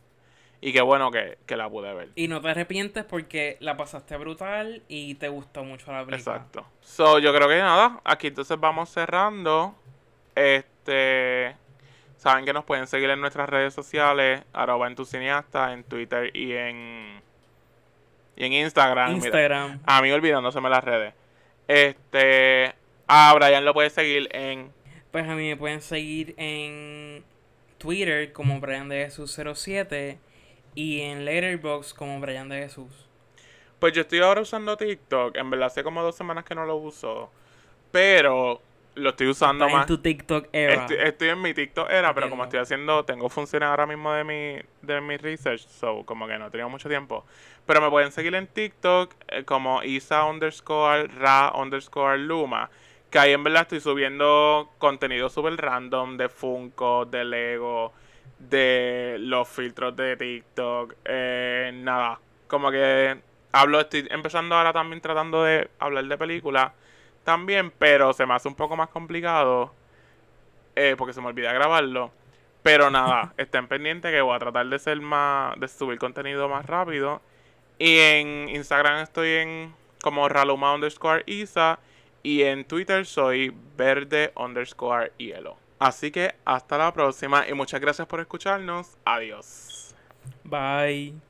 Y 0.62 0.72
qué 0.72 0.80
bueno 0.82 1.10
que, 1.10 1.38
que 1.46 1.56
la 1.56 1.68
pude 1.68 1.92
ver. 1.92 2.10
Y 2.14 2.28
no 2.28 2.40
te 2.40 2.50
arrepientes 2.50 3.04
porque 3.04 3.56
la 3.60 3.76
pasaste 3.76 4.16
brutal 4.18 4.82
y 4.88 5.14
te 5.16 5.28
gustó 5.28 5.64
mucho 5.64 5.90
la 5.90 6.04
película. 6.04 6.36
Exacto. 6.36 6.66
So, 6.82 7.18
yo 7.18 7.34
creo 7.34 7.48
que 7.48 7.58
nada, 7.58 8.00
aquí 8.04 8.28
entonces 8.28 8.60
vamos 8.60 8.90
cerrando. 8.90 9.74
Este, 10.34 10.68
saben 12.16 12.44
que 12.44 12.52
nos 12.52 12.64
pueden 12.64 12.86
seguir 12.86 13.10
en 13.10 13.20
nuestras 13.20 13.48
redes 13.48 13.74
sociales, 13.74 14.42
arroba 14.52 14.86
en 14.86 14.94
tu 14.94 15.04
cineasta, 15.04 15.72
en 15.72 15.84
Twitter 15.84 16.30
y 16.36 16.52
en 16.52 17.20
y 18.36 18.44
en 18.44 18.52
Instagram. 18.52 19.14
Mira, 19.14 19.26
Instagram. 19.26 19.80
a 19.84 20.02
mí 20.02 20.10
olvidándoseme 20.10 20.70
las 20.70 20.84
redes. 20.84 21.14
Este, 21.68 22.74
a 23.06 23.34
Brian 23.34 23.64
lo 23.64 23.74
puedes 23.74 23.92
seguir 23.92 24.28
en 24.32 24.72
Pues 25.10 25.28
a 25.28 25.34
mí 25.34 25.48
me 25.48 25.56
pueden 25.56 25.82
seguir 25.82 26.34
en 26.36 27.22
Twitter 27.78 28.32
como 28.32 28.60
Brian 28.60 28.88
de 28.88 29.04
Jesús 29.04 29.38
07 29.54 30.18
y 30.74 31.00
en 31.00 31.24
Letterboxd 31.24 31.96
como 31.96 32.20
Brian 32.20 32.48
de 32.48 32.62
Jesús. 32.62 33.08
Pues 33.78 33.92
yo 33.94 34.02
estoy 34.02 34.20
ahora 34.20 34.42
usando 34.42 34.76
TikTok. 34.76 35.36
En 35.36 35.50
verdad 35.50 35.66
hace 35.66 35.82
como 35.82 36.02
dos 36.02 36.14
semanas 36.14 36.44
que 36.44 36.54
no 36.54 36.66
lo 36.66 36.76
uso. 36.76 37.30
Pero 37.92 38.60
lo 39.00 39.10
estoy 39.10 39.28
usando 39.28 39.64
Estás 39.64 39.72
en 39.72 39.78
más. 39.78 39.86
tu 39.86 39.98
TikTok 39.98 40.48
era. 40.52 40.74
Estoy, 40.74 40.96
estoy 41.00 41.28
en 41.30 41.42
mi 41.42 41.54
TikTok 41.54 41.90
era, 41.90 42.14
pero 42.14 42.30
como 42.30 42.44
estoy 42.44 42.60
haciendo, 42.60 43.04
tengo 43.04 43.28
funciones 43.28 43.68
ahora 43.68 43.86
mismo 43.86 44.12
de 44.12 44.24
mi, 44.24 44.62
de 44.82 45.00
mi 45.00 45.16
research, 45.16 45.66
so 45.66 46.04
como 46.04 46.26
que 46.26 46.38
no 46.38 46.46
he 46.46 46.50
tenido 46.50 46.68
mucho 46.68 46.88
tiempo. 46.88 47.24
Pero 47.66 47.80
me 47.80 47.90
pueden 47.90 48.12
seguir 48.12 48.34
en 48.34 48.46
TikTok 48.46 49.14
eh, 49.28 49.44
como 49.44 49.82
Isa 49.82 50.24
underscore 50.24 51.08
Ra 51.08 51.52
underscore 51.54 52.18
Luma. 52.18 52.70
Que 53.10 53.18
ahí 53.18 53.32
en 53.32 53.42
verdad 53.42 53.62
estoy 53.62 53.80
subiendo 53.80 54.70
contenido 54.78 55.28
súper 55.28 55.56
random 55.56 56.16
de 56.16 56.28
Funko, 56.28 57.06
de 57.06 57.24
Lego, 57.24 57.92
de 58.38 59.16
los 59.18 59.48
filtros 59.48 59.96
de 59.96 60.16
TikTok, 60.16 60.94
eh, 61.04 61.70
nada. 61.74 62.20
Como 62.46 62.70
que 62.70 63.18
hablo, 63.52 63.80
estoy 63.80 64.06
empezando 64.10 64.54
ahora 64.54 64.72
también 64.72 65.00
tratando 65.00 65.42
de 65.42 65.68
hablar 65.78 66.04
de 66.04 66.16
películas 66.18 66.72
también, 67.24 67.72
pero 67.78 68.12
se 68.12 68.26
me 68.26 68.34
hace 68.34 68.48
un 68.48 68.54
poco 68.54 68.76
más 68.76 68.88
complicado 68.88 69.72
eh, 70.76 70.94
porque 70.96 71.12
se 71.12 71.20
me 71.20 71.28
olvida 71.28 71.52
grabarlo. 71.52 72.10
Pero 72.62 72.90
nada, 72.90 73.32
estén 73.38 73.68
pendientes 73.68 74.10
que 74.10 74.20
voy 74.20 74.36
a 74.36 74.38
tratar 74.38 74.66
de 74.66 74.78
ser 74.78 75.00
más, 75.00 75.58
de 75.58 75.68
subir 75.68 75.98
contenido 75.98 76.48
más 76.48 76.66
rápido. 76.66 77.20
Y 77.78 77.98
en 77.98 78.48
Instagram 78.48 79.02
estoy 79.02 79.28
en 79.28 79.74
como 80.02 80.28
Raluma 80.28 80.74
underscore 80.74 81.22
Isa. 81.26 81.78
Y 82.22 82.42
en 82.42 82.64
Twitter 82.66 83.06
soy 83.06 83.54
verde 83.76 84.32
underscore 84.36 85.12
hielo. 85.16 85.56
Así 85.78 86.10
que 86.10 86.34
hasta 86.44 86.76
la 86.76 86.92
próxima 86.92 87.48
y 87.48 87.54
muchas 87.54 87.80
gracias 87.80 88.06
por 88.06 88.20
escucharnos. 88.20 88.98
Adiós. 89.06 89.94
Bye. 90.44 91.20